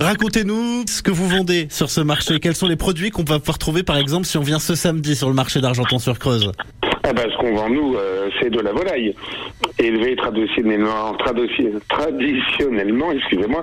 Racontez-nous 0.00 0.84
ce 0.88 1.02
que 1.02 1.10
vous 1.10 1.26
vendez 1.28 1.68
sur 1.70 1.90
ce 1.90 2.00
marché. 2.00 2.38
Quels 2.40 2.54
sont 2.54 2.66
les 2.68 2.76
produits 2.76 3.10
qu'on 3.10 3.24
va 3.24 3.38
pouvoir 3.38 3.58
trouver, 3.58 3.82
par 3.82 3.96
exemple, 3.96 4.26
si 4.26 4.36
on 4.36 4.42
vient 4.42 4.58
ce 4.58 4.74
samedi 4.74 5.16
sur 5.16 5.28
le 5.28 5.34
marché 5.34 5.60
d'Argenton-sur-Creuse? 5.60 6.52
Ah 7.06 7.12
bah, 7.12 7.24
ce 7.30 7.36
qu'on 7.36 7.54
vend 7.54 7.68
nous, 7.68 7.96
euh, 7.96 8.30
c'est 8.40 8.48
de 8.48 8.60
la 8.60 8.72
volaille, 8.72 9.14
élevée 9.78 10.16
traditionnellement, 10.16 11.12
excusez-moi, 13.12 13.62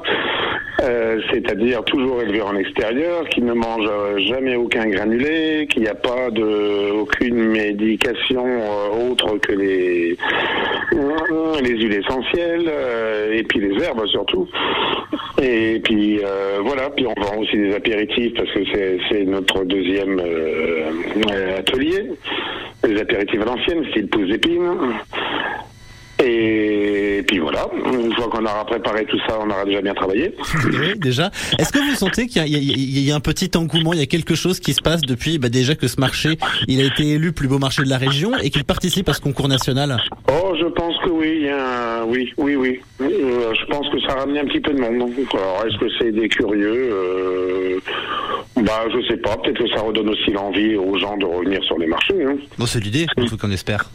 euh, 0.83 1.19
c'est-à-dire 1.31 1.83
toujours 1.85 2.21
élevée 2.21 2.43
en 2.43 2.55
extérieur, 2.55 3.27
qui 3.29 3.41
ne 3.41 3.53
mange 3.53 3.89
euh, 3.89 4.19
jamais 4.19 4.55
aucun 4.55 4.85
granulé, 4.85 5.67
qui 5.71 5.79
n'y 5.79 5.87
a 5.87 5.95
pas 5.95 6.29
de 6.29 6.91
aucune 6.91 7.47
médication 7.47 8.45
euh, 8.45 9.09
autre 9.09 9.39
que 9.39 9.53
les 9.53 10.15
les 11.63 11.77
huiles 11.77 11.93
essentielles 11.93 12.65
euh, 12.67 13.33
et 13.33 13.43
puis 13.43 13.59
les 13.59 13.83
herbes 13.83 14.05
surtout. 14.07 14.47
Et 15.41 15.81
puis 15.83 16.19
euh, 16.23 16.59
voilà, 16.63 16.91
puis 16.91 17.07
on 17.07 17.19
vend 17.19 17.41
aussi 17.41 17.57
des 17.57 17.73
apéritifs 17.73 18.33
parce 18.35 18.51
que 18.51 18.59
c'est 19.09 19.23
notre 19.23 19.63
deuxième 19.63 20.19
euh, 20.19 20.91
euh, 21.31 21.59
atelier. 21.59 22.03
Les 22.87 22.99
apéritifs 22.99 23.39
à 23.41 23.45
l'ancienne, 23.45 23.85
style 23.91 24.07
pousse 24.07 24.27
d'épines. 24.29 24.69
Et 26.23 27.23
puis 27.27 27.39
voilà, 27.39 27.67
une 27.91 28.13
fois 28.13 28.27
qu'on 28.29 28.43
aura 28.45 28.63
préparé 28.63 29.05
tout 29.05 29.17
ça, 29.27 29.39
on 29.41 29.49
aura 29.49 29.65
déjà 29.65 29.81
bien 29.81 29.93
travaillé. 29.95 30.35
Oui, 30.65 30.93
déjà. 30.97 31.31
Est-ce 31.57 31.71
que 31.71 31.79
vous 31.79 31.95
sentez 31.95 32.27
qu'il 32.27 32.37
y, 32.41 32.45
a- 32.45 32.47
y 32.47 32.55
a- 32.55 33.07
y 33.07 33.11
a 33.11 33.15
un 33.15 33.19
petit 33.19 33.49
engouement, 33.55 33.91
il 33.93 33.99
y 33.99 34.03
a 34.03 34.05
quelque 34.05 34.35
chose 34.35 34.59
qui 34.59 34.73
se 34.73 34.81
passe 34.81 35.01
depuis 35.01 35.39
bah, 35.39 35.49
déjà 35.49 35.73
que 35.73 35.87
ce 35.87 35.99
marché, 35.99 36.37
il 36.67 36.79
a 36.79 36.83
été 36.85 37.07
élu 37.09 37.31
plus 37.31 37.47
beau 37.47 37.57
marché 37.57 37.83
de 37.83 37.89
la 37.89 37.97
région 37.97 38.31
et 38.43 38.51
qu'il 38.51 38.63
participe 38.65 39.09
à 39.09 39.13
ce 39.13 39.21
concours 39.21 39.47
national? 39.47 39.97
Oh, 40.29 40.53
je 40.59 40.65
pense 40.67 40.95
que 41.03 41.09
oui, 41.09 41.33
il 41.37 41.41
y 41.43 41.49
a 41.49 42.01
un- 42.01 42.05
oui, 42.05 42.31
oui, 42.37 42.55
oui. 42.55 42.79
Euh, 43.01 43.53
je 43.59 43.65
pense 43.65 43.89
que 43.89 43.99
ça 44.01 44.13
ramène 44.15 44.37
un 44.37 44.45
petit 44.45 44.59
peu 44.59 44.73
de 44.73 44.79
monde. 44.79 45.11
Alors, 45.33 45.65
est-ce 45.67 45.77
que 45.79 45.87
c'est 45.99 46.11
des 46.11 46.27
curieux 46.29 46.89
euh, 46.93 47.79
Bah, 48.61 48.85
je 48.93 49.07
sais 49.07 49.17
pas. 49.17 49.37
Peut-être 49.37 49.57
que 49.57 49.67
ça 49.69 49.81
redonne 49.81 50.09
aussi 50.09 50.31
l'envie 50.31 50.75
aux 50.75 50.97
gens 50.97 51.17
de 51.17 51.25
revenir 51.25 51.63
sur 51.63 51.77
les 51.79 51.87
marchés. 51.87 52.23
hein. 52.23 52.35
Bon, 52.57 52.65
c'est 52.65 52.79
l'idée, 52.79 53.05
tout 53.27 53.37
qu'on 53.37 53.51
espère. 53.51 53.85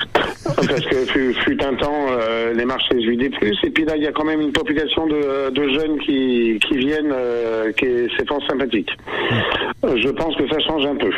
Parce 0.44 0.84
que 0.86 0.96
fut, 1.06 1.34
fut 1.34 1.62
un 1.64 1.74
temps, 1.74 2.06
euh, 2.10 2.52
les 2.54 2.64
marchés 2.64 2.94
se 3.00 3.08
vidaient 3.10 3.30
plus, 3.30 3.56
et 3.64 3.70
puis 3.70 3.84
là, 3.84 3.96
il 3.96 4.02
y 4.02 4.06
a 4.06 4.12
quand 4.12 4.24
même 4.24 4.40
une 4.40 4.52
population 4.52 5.06
de, 5.06 5.50
de 5.50 5.68
jeunes 5.74 5.98
qui, 6.00 6.58
qui 6.66 6.76
viennent, 6.78 7.12
euh, 7.12 7.72
qui 7.72 7.84
est, 7.84 8.08
c'est 8.16 8.26
fort 8.28 8.40
sympathique. 8.48 8.90
Euh, 9.84 9.96
Je 9.96 10.08
pense 10.08 10.34
que 10.36 10.48
ça 10.48 10.58
change 10.60 10.86
un 10.86 10.96
peu. 10.96 11.10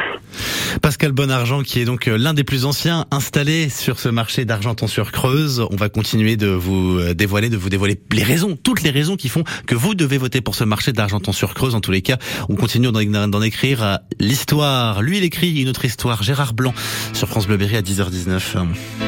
Pascal 0.82 1.12
Bonargent, 1.12 1.62
qui 1.62 1.80
est 1.80 1.84
donc 1.84 2.08
euh, 2.08 2.16
l'un 2.18 2.34
des 2.34 2.44
plus 2.44 2.64
anciens 2.64 3.06
installés 3.10 3.68
sur 3.68 3.98
ce 3.98 4.08
marché 4.08 4.44
d'Argenton-sur-Creuse. 4.44 5.66
On 5.70 5.76
va 5.76 5.88
continuer 5.88 6.36
de 6.36 6.48
vous 6.48 6.98
euh, 6.98 7.14
dévoiler, 7.14 7.48
de 7.48 7.56
vous 7.56 7.70
dévoiler 7.70 8.00
les 8.12 8.22
raisons, 8.22 8.56
toutes 8.62 8.82
les 8.82 8.90
raisons 8.90 9.16
qui 9.16 9.28
font 9.28 9.44
que 9.66 9.74
vous 9.74 9.94
devez 9.94 10.18
voter 10.18 10.40
pour 10.40 10.54
ce 10.54 10.64
marché 10.64 10.92
d'Argenton-sur-Creuse. 10.92 11.74
En 11.74 11.80
tous 11.80 11.92
les 11.92 12.02
cas, 12.02 12.18
on 12.48 12.56
continue 12.56 12.90
d'en 12.90 13.42
écrire 13.42 13.82
euh, 13.82 13.96
l'histoire. 14.18 15.02
Lui, 15.02 15.18
il 15.18 15.24
écrit 15.24 15.60
une 15.60 15.68
autre 15.68 15.84
histoire. 15.84 16.22
Gérard 16.22 16.54
Blanc 16.54 16.74
sur 17.12 17.28
France 17.28 17.46
Bleu 17.46 17.56
Berry 17.56 17.76
à 17.76 17.82
10h19. 17.82 19.07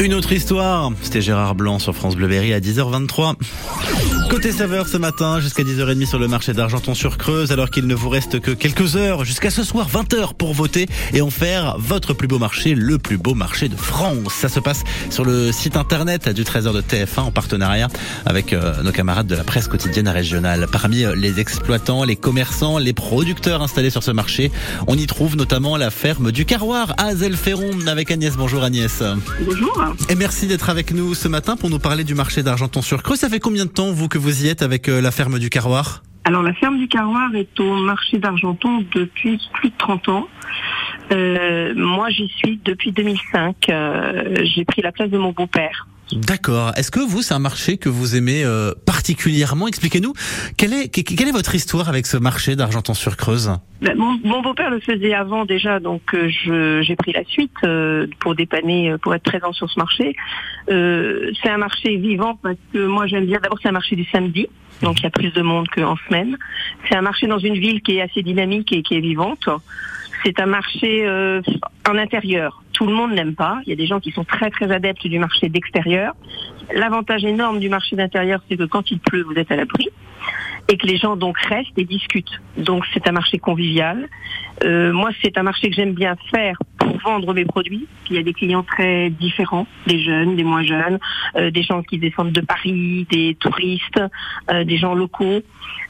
Une 0.00 0.12
autre 0.12 0.32
histoire. 0.32 0.90
C'était 1.02 1.20
Gérard 1.20 1.54
Blanc 1.54 1.78
sur 1.78 1.94
France 1.94 2.16
Bleu 2.16 2.26
Berry 2.26 2.52
à 2.52 2.60
10h23. 2.60 3.34
Côté 4.30 4.52
saveur 4.52 4.88
ce 4.88 4.96
matin, 4.96 5.38
jusqu'à 5.38 5.62
10h30 5.62 6.06
sur 6.06 6.18
le 6.18 6.28
marché 6.28 6.52
d'Argenton-sur-Creuse, 6.52 7.52
alors 7.52 7.70
qu'il 7.70 7.86
ne 7.86 7.94
vous 7.94 8.08
reste 8.08 8.40
que 8.40 8.50
quelques 8.50 8.96
heures 8.96 9.24
jusqu'à 9.24 9.50
ce 9.50 9.62
soir 9.62 9.88
20h 9.88 10.34
pour 10.34 10.54
voter 10.54 10.86
et 11.12 11.20
en 11.20 11.30
faire 11.30 11.76
votre 11.78 12.14
plus 12.14 12.26
beau 12.26 12.38
marché, 12.38 12.74
le 12.74 12.98
plus 12.98 13.18
beau 13.18 13.34
marché 13.34 13.68
de 13.68 13.76
France. 13.76 14.32
Ça 14.32 14.48
se 14.48 14.60
passe 14.60 14.82
sur 15.10 15.24
le 15.24 15.52
site 15.52 15.76
internet 15.76 16.28
du 16.28 16.44
Trésor 16.44 16.72
de 16.72 16.80
TF1 16.80 17.20
en 17.20 17.30
partenariat 17.30 17.88
avec 18.26 18.52
euh, 18.52 18.82
nos 18.82 18.92
camarades 18.92 19.26
de 19.26 19.36
la 19.36 19.44
presse 19.44 19.68
quotidienne 19.68 20.08
régionale. 20.08 20.66
Parmi 20.72 21.04
euh, 21.04 21.14
les 21.14 21.38
exploitants, 21.38 22.04
les 22.04 22.16
commerçants, 22.16 22.78
les 22.78 22.92
producteurs 22.92 23.62
installés 23.62 23.90
sur 23.90 24.02
ce 24.02 24.10
marché, 24.10 24.50
on 24.86 24.96
y 24.96 25.06
trouve 25.06 25.36
notamment 25.36 25.76
la 25.76 25.90
ferme 25.90 26.32
du 26.32 26.44
Carroir 26.44 26.94
à 26.98 27.14
Zelferon 27.14 27.86
avec 27.86 28.10
Agnès. 28.10 28.34
Bonjour 28.36 28.64
Agnès. 28.64 29.02
Bonjour. 29.44 29.94
Et 30.08 30.14
merci 30.14 30.46
d'être 30.46 30.70
avec 30.70 30.92
nous 30.92 31.14
ce 31.14 31.28
matin 31.28 31.56
pour 31.56 31.70
nous 31.70 31.78
parler 31.78 32.04
du 32.04 32.14
marché 32.14 32.42
d'Argenton-sur-Creuse. 32.42 33.18
Ça 33.18 33.28
fait 33.28 33.40
combien 33.40 33.64
de 33.64 33.70
temps, 33.70 33.92
vous, 33.92 34.08
que 34.14 34.18
vous 34.20 34.44
y 34.44 34.48
êtes 34.48 34.62
avec 34.62 34.88
euh, 34.88 35.00
la 35.00 35.10
ferme 35.10 35.40
du 35.40 35.50
Carroir 35.50 36.04
Alors 36.22 36.44
la 36.44 36.54
ferme 36.54 36.78
du 36.78 36.86
Carroir 36.86 37.34
est 37.34 37.58
au 37.58 37.74
marché 37.74 38.18
d'Argenton 38.18 38.84
depuis 38.94 39.40
plus 39.54 39.70
de 39.70 39.74
30 39.76 40.08
ans. 40.08 40.28
Euh, 41.10 41.74
moi 41.74 42.10
j'y 42.10 42.28
suis 42.28 42.60
depuis 42.64 42.92
2005. 42.92 43.68
Euh, 43.68 44.44
J'ai 44.44 44.64
pris 44.64 44.82
la 44.82 44.92
place 44.92 45.10
de 45.10 45.18
mon 45.18 45.32
beau-père. 45.32 45.88
D'accord. 46.12 46.72
Est-ce 46.76 46.90
que 46.90 47.00
vous, 47.00 47.22
c'est 47.22 47.34
un 47.34 47.38
marché 47.38 47.76
que 47.78 47.88
vous 47.88 48.14
aimez 48.14 48.44
euh, 48.44 48.72
particulièrement? 48.86 49.66
Expliquez-nous, 49.68 50.12
quelle 50.56 50.72
est, 50.74 50.88
que- 50.88 51.00
quelle 51.14 51.28
est 51.28 51.32
votre 51.32 51.54
histoire 51.54 51.88
avec 51.88 52.06
ce 52.06 52.16
marché 52.16 52.56
d'Argenton-sur-Creuse 52.56 53.52
Ben, 53.80 53.96
mon 53.96 54.18
mon 54.22 54.42
beau-père 54.42 54.70
le 54.70 54.80
faisait 54.80 55.14
avant 55.14 55.44
déjà, 55.46 55.80
donc 55.80 56.02
euh, 56.14 56.28
j'ai 56.82 56.96
pris 56.96 57.12
la 57.12 57.24
suite 57.24 57.52
euh, 57.64 58.06
pour 58.20 58.34
dépanner, 58.34 58.92
euh, 58.92 58.98
pour 58.98 59.14
être 59.14 59.22
présent 59.22 59.52
sur 59.52 59.70
ce 59.70 59.78
marché. 59.78 60.14
Euh, 60.70 61.30
c'est 61.42 61.48
un 61.50 61.58
marché 61.58 61.96
vivant 61.96 62.38
parce 62.42 62.56
que 62.72 62.86
moi 62.86 63.06
j'aime 63.06 63.26
bien. 63.26 63.38
D'abord 63.42 63.58
c'est 63.62 63.68
un 63.68 63.72
marché 63.72 63.96
du 63.96 64.04
samedi, 64.04 64.46
donc 64.82 65.00
il 65.00 65.04
y 65.04 65.06
a 65.06 65.10
plus 65.10 65.30
de 65.32 65.42
monde 65.42 65.68
qu'en 65.74 65.96
semaine. 66.08 66.36
C'est 66.88 66.96
un 66.96 67.02
marché 67.02 67.26
dans 67.26 67.38
une 67.38 67.54
ville 67.58 67.80
qui 67.82 67.96
est 67.96 68.02
assez 68.02 68.22
dynamique 68.22 68.72
et 68.72 68.82
qui 68.82 68.94
est 68.94 69.00
vivante. 69.00 69.48
C'est 70.24 70.40
un 70.40 70.46
marché 70.46 71.06
euh, 71.06 71.42
en 71.88 71.96
intérieur. 71.98 72.62
Tout 72.72 72.86
le 72.86 72.94
monde 72.94 73.12
n'aime 73.12 73.34
pas. 73.34 73.60
Il 73.66 73.70
y 73.70 73.72
a 73.72 73.76
des 73.76 73.86
gens 73.86 74.00
qui 74.00 74.10
sont 74.10 74.24
très 74.24 74.50
très 74.50 74.72
adeptes 74.72 75.06
du 75.06 75.18
marché 75.18 75.48
d'extérieur. 75.48 76.14
L'avantage 76.74 77.24
énorme 77.24 77.60
du 77.60 77.68
marché 77.68 77.94
d'intérieur, 77.94 78.40
c'est 78.48 78.56
que 78.56 78.64
quand 78.64 78.90
il 78.90 78.98
pleut, 79.00 79.22
vous 79.22 79.34
êtes 79.34 79.52
à 79.52 79.56
l'abri 79.56 79.90
et 80.68 80.78
que 80.78 80.86
les 80.86 80.96
gens 80.96 81.16
donc 81.16 81.38
restent 81.38 81.76
et 81.78 81.84
discutent. 81.84 82.40
Donc 82.56 82.84
c'est 82.94 83.06
un 83.06 83.12
marché 83.12 83.38
convivial. 83.38 84.08
Euh, 84.64 84.92
moi, 84.92 85.10
c'est 85.22 85.36
un 85.36 85.42
marché 85.42 85.68
que 85.68 85.76
j'aime 85.76 85.92
bien 85.92 86.16
faire 86.30 86.56
pour 86.84 86.98
vendre 87.00 87.32
mes 87.34 87.44
produits. 87.44 87.86
Il 88.10 88.16
y 88.16 88.18
a 88.18 88.22
des 88.22 88.32
clients 88.34 88.62
très 88.62 89.10
différents, 89.10 89.66
des 89.86 90.00
jeunes, 90.02 90.36
des 90.36 90.44
moins 90.44 90.62
jeunes, 90.62 90.98
euh, 91.36 91.50
des 91.50 91.62
gens 91.62 91.82
qui 91.82 91.98
descendent 91.98 92.32
de 92.32 92.40
Paris, 92.40 93.06
des 93.10 93.36
touristes, 93.40 94.00
euh, 94.50 94.64
des 94.64 94.76
gens 94.76 94.94
locaux. 94.94 95.40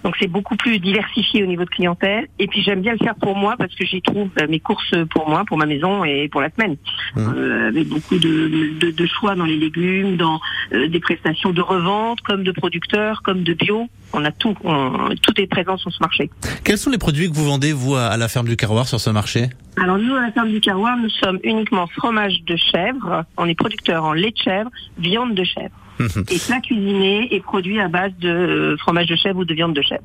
Donc 0.05 0.15
c'est 0.21 0.29
beaucoup 0.29 0.57
plus 0.57 0.79
diversifié 0.79 1.43
au 1.43 1.47
niveau 1.47 1.65
de 1.65 1.71
clientèle. 1.71 2.29
Et 2.39 2.47
puis 2.47 2.63
j'aime 2.63 2.81
bien 2.83 2.93
le 2.93 2.99
faire 2.99 3.15
pour 3.17 3.37
moi 3.37 3.55
parce 3.59 3.75
que 3.75 3.85
j'y 3.85 4.03
trouve 4.03 4.29
euh, 4.41 4.47
mes 4.49 4.61
courses 4.61 4.95
pour 5.11 5.29
moi, 5.29 5.45
pour 5.47 5.57
ma 5.59 5.67
maison 5.67 6.05
et 6.05 6.29
pour 6.29 6.41
la 6.41 6.51
semaine. 6.51 6.77
Euh, 7.17 7.69
avec 7.69 7.89
beaucoup 7.89 8.19
de, 8.19 8.79
de, 8.81 8.91
de 8.91 9.07
choix 9.07 9.35
dans 9.35 9.45
les 9.47 9.57
légumes, 9.57 10.17
dans 10.17 10.41
des 10.73 11.01
prestations 11.01 11.51
de 11.51 11.61
revente, 11.61 12.21
comme 12.21 12.45
de 12.45 12.53
producteurs, 12.53 13.23
comme 13.23 13.43
de 13.43 13.55
bio. 13.55 13.89
On 14.13 14.25
a 14.25 14.31
tout, 14.31 14.55
on- 14.65 15.09
tout 15.23 15.41
est 15.41 15.47
présent 15.47 15.77
sur 15.77 15.91
ce 15.93 15.99
marché. 16.01 16.31
Quels 16.65 16.79
sont 16.79 16.91
les 16.91 16.99
produits 16.99 17.29
que 17.31 17.35
vous 17.35 17.45
vendez, 17.47 17.73
vous, 17.73 17.95
à 17.97 18.17
la 18.17 18.29
ferme 18.29 18.47
du 18.49 18.57
Carroir 18.57 18.87
sur 18.87 19.01
ce 19.01 19.11
marché? 19.11 19.49
Alors 19.77 19.99
nous, 19.99 20.15
à 20.15 20.21
la 20.21 20.31
ferme 20.31 20.51
du 20.51 20.61
Carroir, 20.61 20.84
nous 20.97 21.11
sommes 21.11 21.39
uniquement 21.43 21.87
fromage 21.87 22.43
de 22.45 22.57
chèvre. 22.57 23.25
On 23.37 23.49
est 23.49 23.55
producteur 23.55 24.05
en 24.05 24.13
lait 24.13 24.31
de 24.31 24.37
chèvre, 24.37 24.71
viande 24.99 25.35
de 25.35 25.45
chèvre. 25.45 25.75
Et 26.31 26.39
plat 26.39 26.61
cuisiné 26.61 27.29
et 27.35 27.41
produit 27.41 27.81
à 27.81 27.89
base 27.89 28.13
de 28.21 28.77
fromage 28.81 29.07
de 29.07 29.17
chèvre 29.17 29.41
ou 29.41 29.45
de 29.45 29.55
viande 29.55 29.75
de 29.75 29.83
chèvre. 29.83 30.03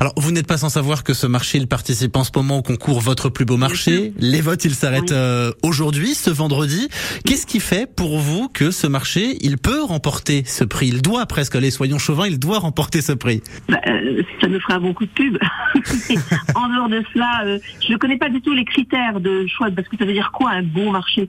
Alors, 0.00 0.12
vous 0.16 0.30
n'êtes 0.30 0.46
pas 0.46 0.56
sans 0.56 0.68
savoir 0.68 1.04
que 1.04 1.14
ce 1.14 1.26
marché, 1.26 1.58
il 1.58 1.68
participe 1.68 2.16
en 2.16 2.24
ce 2.24 2.30
moment 2.34 2.58
au 2.58 2.62
concours 2.62 3.00
Votre 3.00 3.28
plus 3.28 3.44
beau 3.44 3.56
marché. 3.56 4.12
Les 4.18 4.40
votes, 4.40 4.64
ils 4.64 4.74
s'arrêtent 4.74 5.12
euh, 5.12 5.52
aujourd'hui, 5.62 6.14
ce 6.14 6.30
vendredi. 6.30 6.88
Qu'est-ce 7.24 7.46
qui 7.46 7.60
fait 7.60 7.92
pour 7.92 8.18
vous 8.18 8.48
que 8.48 8.70
ce 8.70 8.86
marché, 8.86 9.36
il 9.40 9.58
peut 9.58 9.82
remporter 9.82 10.44
ce 10.44 10.64
prix? 10.64 10.88
Il 10.88 11.02
doit 11.02 11.26
presque, 11.26 11.56
allez, 11.56 11.70
soyons 11.70 11.98
chauvins, 11.98 12.26
il 12.26 12.38
doit 12.38 12.58
remporter 12.58 13.00
ce 13.00 13.12
prix. 13.12 13.42
Bah, 13.68 13.80
euh, 13.86 14.22
ça 14.40 14.48
me 14.48 14.58
ferait 14.58 14.74
un 14.74 14.80
bon 14.80 14.94
coup 14.94 15.04
de 15.04 15.10
pub. 15.10 15.38
en 16.54 16.68
dehors 16.68 16.88
de 16.88 17.02
cela, 17.12 17.42
euh, 17.44 17.58
je 17.86 17.92
ne 17.92 17.98
connais 17.98 18.18
pas 18.18 18.28
du 18.28 18.40
tout 18.40 18.52
les 18.52 18.64
critères 18.64 19.20
de 19.20 19.46
choix, 19.46 19.70
parce 19.70 19.88
que 19.88 19.96
ça 19.96 20.04
veut 20.04 20.12
dire 20.12 20.30
quoi 20.32 20.50
un 20.50 20.62
bon 20.62 20.92
marché? 20.92 21.28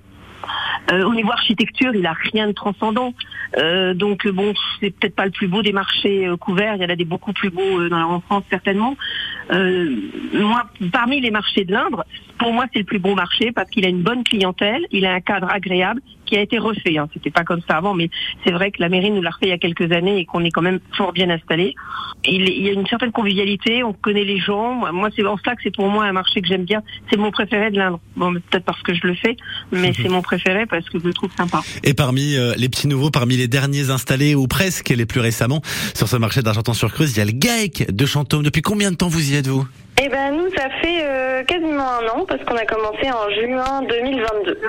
Euh, 0.92 1.04
Au 1.04 1.14
niveau 1.14 1.32
architecture, 1.32 1.96
il 1.96 2.06
a 2.06 2.14
rien 2.14 2.48
de 2.48 2.52
transcendant. 2.52 3.14
Euh, 3.58 3.94
donc 3.94 4.26
euh, 4.26 4.32
bon, 4.32 4.54
c'est 4.80 4.92
peut-être 4.92 5.16
pas 5.16 5.26
le 5.26 5.32
plus 5.32 5.48
beau 5.48 5.62
des 5.62 5.72
marchés 5.72 6.28
euh, 6.28 6.38
couverts. 6.38 6.76
Il 6.76 6.82
y 6.82 6.86
en 6.86 6.90
a 6.90 6.96
des 6.96 7.06
beaucoup 7.06 7.34
plus 7.34 7.50
beaux 7.50 7.80
euh, 7.80 7.90
dans, 7.90 8.02
en 8.02 8.20
France 8.22 8.44
certainement. 8.50 8.96
Euh, 9.52 9.96
moi, 10.34 10.66
parmi 10.92 11.22
les 11.22 11.32
marchés 11.32 11.66
de 11.66 11.72
l'Indre, 11.72 12.06
pour 12.38 12.54
moi, 12.54 12.66
c'est 12.74 12.80
le 12.80 12.86
plus 12.86 13.00
beau 13.00 13.16
marché 13.16 13.52
parce 13.52 13.70
qu'il 13.70 13.86
a 13.86 13.90
une 13.90 14.02
bonne 14.02 14.24
clientèle, 14.24 14.86
il 14.92 15.06
a 15.06 15.14
un 15.14 15.22
cadre 15.22 15.50
agréable 15.50 16.02
qui 16.26 16.38
a 16.38 16.42
été 16.42 16.58
refait. 16.58 16.98
Hein. 16.98 17.08
C'était 17.14 17.30
pas 17.30 17.44
comme 17.44 17.62
ça 17.68 17.78
avant, 17.78 17.94
mais 17.94 18.10
c'est 18.46 18.52
vrai 18.52 18.72
que 18.72 18.82
la 18.82 18.90
mairie 18.90 19.12
nous 19.12 19.22
l'a 19.22 19.30
refait 19.30 19.48
il 19.48 19.50
y 19.50 19.54
a 19.54 19.58
quelques 19.58 19.92
années 19.92 20.20
et 20.20 20.26
qu'on 20.26 20.44
est 20.44 20.52
quand 20.52 20.62
même 20.62 20.80
fort 20.98 21.14
bien 21.14 21.30
installé. 21.30 21.76
Il, 22.26 22.50
il 22.50 22.64
y 22.64 22.70
a 22.70 22.72
une 22.72 22.88
certaine 22.88 23.12
convivialité, 23.12 23.84
on 23.84 23.94
connaît 23.94 24.24
les 24.24 24.40
gens. 24.40 24.92
Moi, 24.94 25.10
c'est 25.16 25.26
en 25.26 25.38
cela 25.38 25.56
que 25.56 25.62
c'est 25.64 25.76
pour 25.76 25.90
moi 25.90 26.06
un 26.06 26.14
marché 26.14 26.42
que 26.42 26.48
j'aime 26.48 26.64
bien. 26.64 26.82
C'est 27.10 27.18
mon 27.18 27.32
préféré 27.32 27.72
de 27.72 27.78
l'Indre. 27.78 28.00
Bon, 28.16 28.34
peut-être 28.34 28.66
parce 28.66 28.82
que 28.82 28.94
je 28.94 29.06
le 29.06 29.16
fais, 29.16 29.36
mais 29.72 29.94
c'est 30.02 30.10
mon 30.10 30.22
préféré 30.22 30.66
parce 30.66 30.90
que 30.90 31.00
je 31.00 31.06
le 31.06 31.14
trouve 31.14 31.32
sympa. 31.36 31.62
Et 31.84 31.94
parmi 31.94 32.36
euh, 32.36 32.54
les 32.58 32.70
petits 32.70 32.88
nouveaux, 32.88 33.12
parmi 33.12 33.38
les 33.38 33.48
derniers 33.48 33.90
installés 33.90 34.36
ou 34.36 34.48
presque 34.48 34.90
les 34.90 35.06
plus 35.06 35.20
récemment 35.20 35.62
sur 35.94 36.08
ce 36.08 36.18
marché 36.18 36.42
d'Argenton-sur-Creuse, 36.42 37.12
il 37.16 37.18
y 37.18 37.22
a 37.22 37.26
le 37.26 37.32
GAEC 37.32 37.92
de 37.94 38.06
Chantôme. 38.06 38.44
Depuis 38.44 38.62
combien 38.62 38.92
de 38.92 38.96
temps 38.96 39.08
vous 39.08 39.32
y 39.32 39.36
êtes, 39.36 39.48
vous? 39.48 39.68
Eh 40.02 40.10
ben 40.10 40.32
nous, 40.32 40.50
ça 40.56 40.70
fait 40.82 41.04
euh, 41.04 41.44
quasiment 41.44 41.88
un 42.00 42.08
an 42.08 42.26
parce 42.28 42.44
qu'on 42.44 42.56
a 42.56 42.66
commencé 42.66 43.10
en 43.12 43.30
juin 43.30 43.84
2022. 43.88 44.60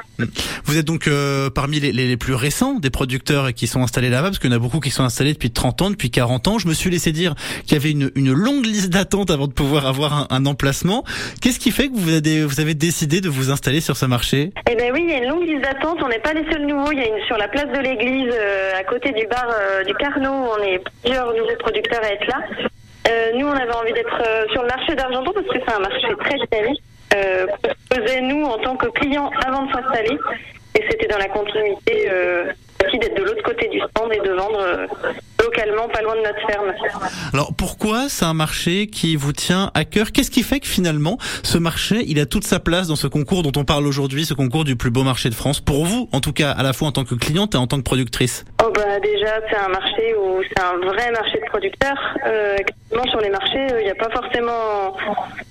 Vous 0.64 0.78
êtes 0.78 0.84
donc 0.84 1.08
euh, 1.08 1.50
parmi 1.50 1.80
les, 1.80 1.92
les, 1.92 2.06
les 2.06 2.16
plus 2.16 2.34
récents 2.34 2.74
des 2.74 2.90
producteurs 2.90 3.52
qui 3.54 3.66
sont 3.66 3.82
installés 3.82 4.10
là-bas, 4.10 4.28
parce 4.28 4.38
qu'il 4.38 4.50
y 4.50 4.52
en 4.52 4.56
a 4.56 4.60
beaucoup 4.60 4.80
qui 4.80 4.90
sont 4.90 5.02
installés 5.02 5.32
depuis 5.32 5.50
30 5.50 5.82
ans, 5.82 5.90
depuis 5.90 6.10
40 6.10 6.48
ans. 6.48 6.58
Je 6.58 6.68
me 6.68 6.74
suis 6.74 6.90
laissé 6.90 7.10
dire 7.10 7.34
qu'il 7.66 7.72
y 7.72 7.76
avait 7.76 7.90
une, 7.90 8.10
une 8.14 8.32
longue 8.32 8.64
liste 8.66 8.90
d'attente 8.90 9.30
avant 9.30 9.46
de 9.46 9.52
pouvoir 9.52 9.87
avoir 9.87 10.12
un, 10.14 10.26
un 10.30 10.46
emplacement. 10.46 11.04
Qu'est-ce 11.40 11.58
qui 11.58 11.70
fait 11.70 11.88
que 11.88 11.96
vous 11.96 12.12
avez, 12.14 12.44
vous 12.44 12.60
avez 12.60 12.74
décidé 12.74 13.20
de 13.20 13.28
vous 13.28 13.50
installer 13.50 13.80
sur 13.80 13.96
ce 13.96 14.06
marché? 14.06 14.52
Eh 14.70 14.76
ben 14.76 14.90
oui, 14.92 15.04
il 15.06 15.10
y 15.10 15.14
a 15.14 15.18
une 15.24 15.30
longue 15.30 15.46
liste 15.48 15.62
d'attente. 15.62 15.98
On 16.02 16.08
n'est 16.08 16.18
pas 16.20 16.34
les 16.34 16.44
seuls 16.52 16.66
nouveaux. 16.66 16.92
Il 16.92 16.98
y 16.98 17.02
a 17.02 17.06
une 17.08 17.24
sur 17.26 17.38
la 17.38 17.48
place 17.48 17.66
de 17.74 17.78
l'église, 17.78 18.32
euh, 18.32 18.78
à 18.78 18.84
côté 18.84 19.10
du 19.12 19.26
bar 19.26 19.46
euh, 19.50 19.84
du 19.84 19.94
Carnot. 19.94 20.50
On 20.58 20.62
est 20.62 20.80
plusieurs 21.02 21.28
nouveaux 21.34 21.56
producteurs 21.60 22.02
à 22.04 22.12
être 22.12 22.26
là. 22.26 22.40
Euh, 23.06 23.32
nous, 23.34 23.46
on 23.46 23.52
avait 23.52 23.74
envie 23.74 23.92
d'être 23.92 24.22
euh, 24.26 24.46
sur 24.52 24.62
le 24.62 24.68
marché 24.68 24.94
d'Argenton 24.94 25.32
parce 25.34 25.46
que 25.46 25.58
c'est 25.64 25.74
un 25.74 25.80
marché 25.80 26.06
très 26.20 26.38
dynamique. 26.50 26.82
Euh, 27.14 27.46
qu'on 27.62 27.96
faisait 27.96 28.20
nous 28.22 28.44
en 28.44 28.58
tant 28.58 28.76
que 28.76 28.86
clients 28.86 29.30
avant 29.46 29.64
de 29.64 29.72
s'installer. 29.72 30.18
Et 30.76 30.84
c'était 30.90 31.06
dans 31.06 31.18
la 31.18 31.28
continuité 31.28 32.08
euh, 32.10 32.52
aussi 32.87 32.99
d'être 32.99 33.16
de 33.16 33.23
l'autre 33.23 33.42
côté 33.42 33.68
du 33.68 33.81
stand 33.81 34.12
et 34.12 34.20
de 34.20 34.33
vendre 34.33 34.61
euh, 34.61 34.87
localement, 35.42 35.88
pas 35.88 36.03
loin 36.03 36.16
de 36.16 36.23
notre 36.23 36.47
ferme. 36.47 36.73
Alors 37.33 37.53
pourquoi 37.57 38.09
c'est 38.09 38.25
un 38.25 38.35
marché 38.35 38.87
qui 38.87 39.16
vous 39.16 39.33
tient 39.33 39.70
à 39.75 39.85
cœur? 39.85 40.12
Qu'est-ce 40.12 40.31
qui 40.31 40.42
fait 40.42 40.61
que 40.61 40.66
finalement 40.66 41.18
ce 41.42 41.59
marché 41.59 42.05
il 42.07 42.18
a 42.20 42.27
toute 42.27 42.44
sa 42.44 42.61
place 42.61 42.88
dans 42.88 42.97
ce 42.97 43.07
concours 43.07 43.42
dont 43.42 43.53
on 43.57 43.64
parle 43.64 43.87
aujourd'hui, 43.87 44.25
ce 44.25 44.35
concours 44.35 44.64
du 44.64 44.77
plus 44.77 44.90
beau 44.90 45.03
marché 45.03 45.29
de 45.29 45.35
France? 45.35 45.61
Pour 45.61 45.85
vous, 45.85 46.09
en 46.12 46.20
tout 46.20 46.33
cas, 46.33 46.51
à 46.51 46.62
la 46.62 46.73
fois 46.73 46.88
en 46.88 46.92
tant 46.92 47.05
que 47.05 47.14
cliente 47.14 47.55
et 47.55 47.59
en 47.59 47.66
tant 47.66 47.77
que 47.79 47.83
productrice? 47.83 48.44
Oh 48.62 48.70
bah 48.75 49.01
déjà 49.01 49.40
c'est 49.51 49.57
un 49.57 49.68
marché 49.68 50.14
où 50.16 50.42
c'est 50.42 50.62
un 50.62 50.79
vrai 50.79 51.11
marché 51.11 51.38
de 51.38 51.47
producteurs. 51.47 52.16
Euh, 52.27 52.57
sur 53.11 53.20
les 53.20 53.31
marchés, 53.31 53.66
euh, 53.73 53.81
il 53.81 53.85
n'y 53.85 53.90
a 53.90 53.94
pas 53.97 54.09
forcément 54.11 54.97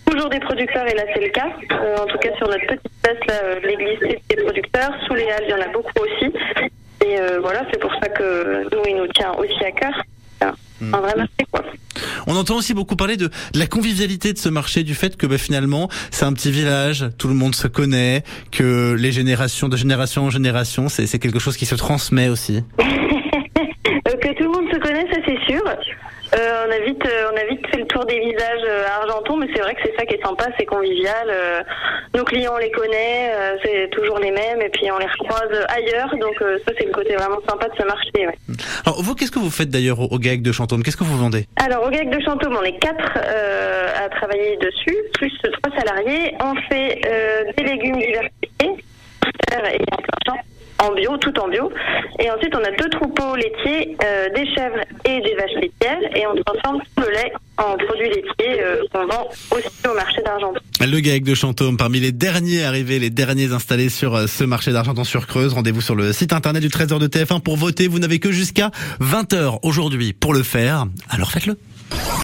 toujours 0.09 0.29
des 0.29 0.39
producteurs 0.39 0.87
et 0.87 0.95
là 0.95 1.03
c'est 1.13 1.21
le 1.21 1.29
cas. 1.29 1.49
Euh, 1.71 1.97
en 1.97 2.05
tout 2.07 2.17
cas 2.17 2.29
sur 2.37 2.47
notre 2.47 2.65
petite 2.65 2.91
place 3.03 3.61
l'église 3.63 3.99
c'est 4.01 4.35
des 4.35 4.43
producteurs. 4.43 4.91
Sous 5.05 5.13
les 5.13 5.29
halles 5.29 5.43
il 5.47 5.51
y 5.51 5.53
en 5.53 5.61
a 5.61 5.67
beaucoup 5.67 5.91
aussi. 5.99 6.33
Et 7.05 7.19
euh, 7.19 7.39
voilà 7.41 7.65
c'est 7.71 7.79
pour 7.79 7.91
ça 8.01 8.07
que 8.09 8.63
nous 8.73 8.81
il 8.87 8.95
nous 8.95 9.07
tient 9.07 9.31
aussi 9.33 9.63
à 9.65 9.71
cœur. 9.71 9.93
C'est 10.39 10.45
un- 10.93 10.99
vrai 10.99 11.15
marché 11.15 11.31
quoi. 11.51 11.61
On 12.27 12.35
entend 12.35 12.55
aussi 12.57 12.73
beaucoup 12.73 12.95
parler 12.95 13.15
de, 13.17 13.27
de 13.27 13.59
la 13.59 13.67
convivialité 13.67 14.33
de 14.33 14.37
ce 14.37 14.49
marché, 14.49 14.83
du 14.83 14.95
fait 14.95 15.15
que 15.17 15.25
bah, 15.27 15.37
finalement 15.37 15.89
c'est 16.11 16.25
un 16.25 16.33
petit 16.33 16.51
village, 16.51 17.05
tout 17.17 17.27
le 17.27 17.33
monde 17.35 17.55
se 17.55 17.67
connaît, 17.67 18.23
que 18.51 18.93
les 18.97 19.11
générations 19.11 19.69
de 19.69 19.77
génération 19.77 20.23
en 20.25 20.29
génération, 20.29 20.89
c'est 20.89 21.05
c'est 21.07 21.19
quelque 21.19 21.39
chose 21.39 21.55
qui 21.57 21.65
se 21.65 21.75
transmet 21.75 22.29
aussi. 22.29 22.63
Euh, 24.07 24.11
que 24.17 24.27
tout 24.37 24.43
le 24.43 24.49
monde 24.49 24.69
se 24.73 24.79
connaît, 24.79 25.05
ça 25.11 25.19
c'est 25.25 25.39
sûr. 25.51 25.61
Euh, 26.35 26.65
on 26.67 26.71
a 26.71 26.79
vite, 26.79 27.05
euh, 27.05 27.29
on 27.31 27.37
a 27.37 27.45
vite 27.45 27.65
fait 27.67 27.77
le 27.77 27.85
tour 27.85 28.05
des 28.05 28.19
visages 28.19 28.63
euh, 28.67 28.85
à 28.87 29.01
Argenton, 29.03 29.37
mais 29.37 29.47
c'est 29.53 29.61
vrai 29.61 29.75
que 29.75 29.81
c'est 29.85 29.95
ça 29.95 30.05
qui 30.05 30.15
est 30.15 30.23
sympa, 30.23 30.45
c'est 30.57 30.65
convivial. 30.65 31.27
euh, 31.29 31.61
nos 32.15 32.23
clients 32.23 32.53
on 32.55 32.57
les 32.57 32.71
connaît, 32.71 33.31
c'est 33.63 33.89
toujours 33.91 34.19
les 34.19 34.31
mêmes, 34.31 34.61
et 34.61 34.69
puis 34.69 34.91
on 34.91 34.97
les 34.99 35.07
recroise 35.07 35.65
ailleurs, 35.69 36.15
donc 36.17 36.35
ça 36.39 36.71
c'est 36.77 36.85
le 36.85 36.91
côté 36.91 37.15
vraiment 37.15 37.39
sympa 37.47 37.67
de 37.67 37.73
ce 37.77 37.83
marché. 37.85 38.11
ouais. 38.15 38.37
Alors 38.85 39.01
vous, 39.01 39.15
qu'est-ce 39.15 39.31
que 39.31 39.39
vous 39.39 39.49
faites 39.49 39.69
d'ailleurs 39.69 39.99
au, 39.99 40.07
au 40.11 40.19
GAEC 40.19 40.41
de 40.43 40.51
Chantôme 40.51 40.83
Qu'est-ce 40.83 40.97
que 40.97 41.03
vous 41.03 41.17
vendez? 41.17 41.45
Alors 41.63 41.85
au 41.85 41.89
GAEC 41.89 42.09
de 42.11 42.23
Chantôme, 42.23 42.55
on 42.59 42.63
est 42.63 42.77
quatre 42.77 43.17
à 43.17 44.09
travailler 44.09 44.57
dessus, 44.57 44.95
plus 45.13 45.31
trois 45.61 45.75
salariés. 45.77 46.35
On 46.43 46.55
fait 46.69 47.01
des 47.57 47.63
légumes 47.63 47.97
diversifiés, 47.97 48.83
et 49.73 49.79
en 50.83 50.93
bio, 50.93 51.17
tout 51.17 51.37
en 51.39 51.47
bio. 51.47 51.71
Et 52.19 52.29
ensuite, 52.29 52.53
on 52.55 52.63
a 52.63 52.71
deux 52.71 52.89
troupeaux 52.89 53.35
laitiers, 53.35 53.95
euh, 54.03 54.29
des 54.35 54.45
chèvres 54.53 54.81
et 55.05 55.21
des 55.21 55.35
vaches 55.35 55.55
laitières, 55.61 56.15
et 56.15 56.27
on 56.27 56.35
transforme 56.43 56.81
tout 56.95 57.03
le 57.03 57.11
lait 57.11 57.33
en 57.57 57.77
produits 57.77 58.09
laitiers 58.09 58.61
euh, 58.61 58.83
qu'on 58.91 59.05
vend 59.07 59.27
aussi 59.51 59.67
au 59.89 59.93
marché 59.93 60.21
d'Argenton. 60.23 60.59
Le 60.79 60.99
GAEC 60.99 61.23
de 61.23 61.35
Chantôme, 61.35 61.77
parmi 61.77 61.99
les 61.99 62.11
derniers 62.11 62.63
arrivés, 62.63 62.99
les 62.99 63.09
derniers 63.09 63.51
installés 63.53 63.89
sur 63.89 64.15
euh, 64.15 64.27
ce 64.27 64.43
marché 64.43 64.71
d'Argenton-sur-Creuse. 64.71 65.53
Rendez-vous 65.53 65.81
sur 65.81 65.95
le 65.95 66.11
site 66.13 66.33
internet 66.33 66.61
du 66.61 66.69
Trésor 66.69 66.99
de 66.99 67.07
TF1 67.07 67.41
pour 67.41 67.57
voter. 67.57 67.87
Vous 67.87 67.99
n'avez 67.99 68.19
que 68.19 68.31
jusqu'à 68.31 68.71
20h 69.01 69.59
aujourd'hui 69.63 70.13
pour 70.13 70.33
le 70.33 70.43
faire. 70.43 70.85
Alors 71.09 71.31
faites-le. 71.31 71.57